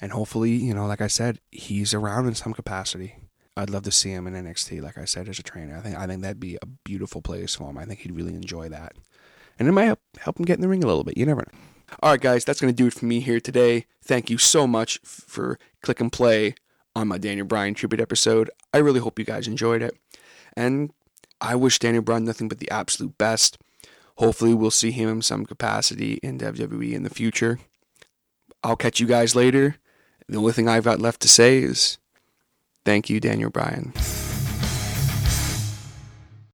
And 0.00 0.12
hopefully, 0.12 0.52
you 0.52 0.74
know, 0.74 0.86
like 0.86 1.00
I 1.00 1.06
said, 1.06 1.40
he's 1.50 1.94
around 1.94 2.26
in 2.26 2.34
some 2.34 2.52
capacity. 2.52 3.16
I'd 3.56 3.70
love 3.70 3.82
to 3.84 3.90
see 3.90 4.10
him 4.10 4.28
in 4.28 4.34
NXT, 4.34 4.80
like 4.80 4.96
I 4.96 5.04
said, 5.04 5.28
as 5.28 5.40
a 5.40 5.42
trainer. 5.42 5.76
I 5.76 5.80
think 5.80 5.96
I 5.96 6.06
think 6.06 6.22
that'd 6.22 6.38
be 6.38 6.56
a 6.62 6.66
beautiful 6.66 7.20
place 7.20 7.56
for 7.56 7.70
him. 7.70 7.78
I 7.78 7.84
think 7.84 8.00
he'd 8.00 8.14
really 8.14 8.34
enjoy 8.34 8.68
that. 8.68 8.92
And 9.58 9.66
it 9.66 9.72
might 9.72 9.86
help, 9.86 10.00
help 10.18 10.38
him 10.38 10.44
get 10.44 10.54
in 10.54 10.60
the 10.60 10.68
ring 10.68 10.84
a 10.84 10.86
little 10.86 11.02
bit. 11.02 11.18
You 11.18 11.26
never 11.26 11.40
know. 11.40 11.58
All 12.02 12.10
right, 12.10 12.20
guys, 12.20 12.44
that's 12.44 12.60
going 12.60 12.72
to 12.72 12.76
do 12.76 12.86
it 12.86 12.94
for 12.94 13.06
me 13.06 13.20
here 13.20 13.40
today. 13.40 13.86
Thank 14.02 14.30
you 14.30 14.38
so 14.38 14.66
much 14.66 14.98
for 15.02 15.58
click 15.82 16.00
and 16.00 16.12
play 16.12 16.54
on 16.94 17.08
my 17.08 17.18
Daniel 17.18 17.46
Bryan 17.46 17.74
tribute 17.74 18.00
episode. 18.00 18.50
I 18.72 18.78
really 18.78 19.00
hope 19.00 19.18
you 19.18 19.24
guys 19.24 19.48
enjoyed 19.48 19.82
it. 19.82 19.96
And 20.56 20.92
I 21.40 21.54
wish 21.54 21.78
Daniel 21.78 22.02
Bryan 22.02 22.24
nothing 22.24 22.48
but 22.48 22.58
the 22.58 22.70
absolute 22.70 23.16
best. 23.18 23.58
Hopefully, 24.16 24.54
we'll 24.54 24.70
see 24.70 24.90
him 24.90 25.08
in 25.08 25.22
some 25.22 25.46
capacity 25.46 26.14
in 26.22 26.38
WWE 26.38 26.92
in 26.92 27.04
the 27.04 27.10
future. 27.10 27.58
I'll 28.62 28.76
catch 28.76 29.00
you 29.00 29.06
guys 29.06 29.36
later. 29.36 29.76
The 30.28 30.38
only 30.38 30.52
thing 30.52 30.68
I've 30.68 30.84
got 30.84 31.00
left 31.00 31.20
to 31.22 31.28
say 31.28 31.58
is 31.58 31.98
thank 32.84 33.08
you, 33.08 33.20
Daniel 33.20 33.50
Bryan. 33.50 33.92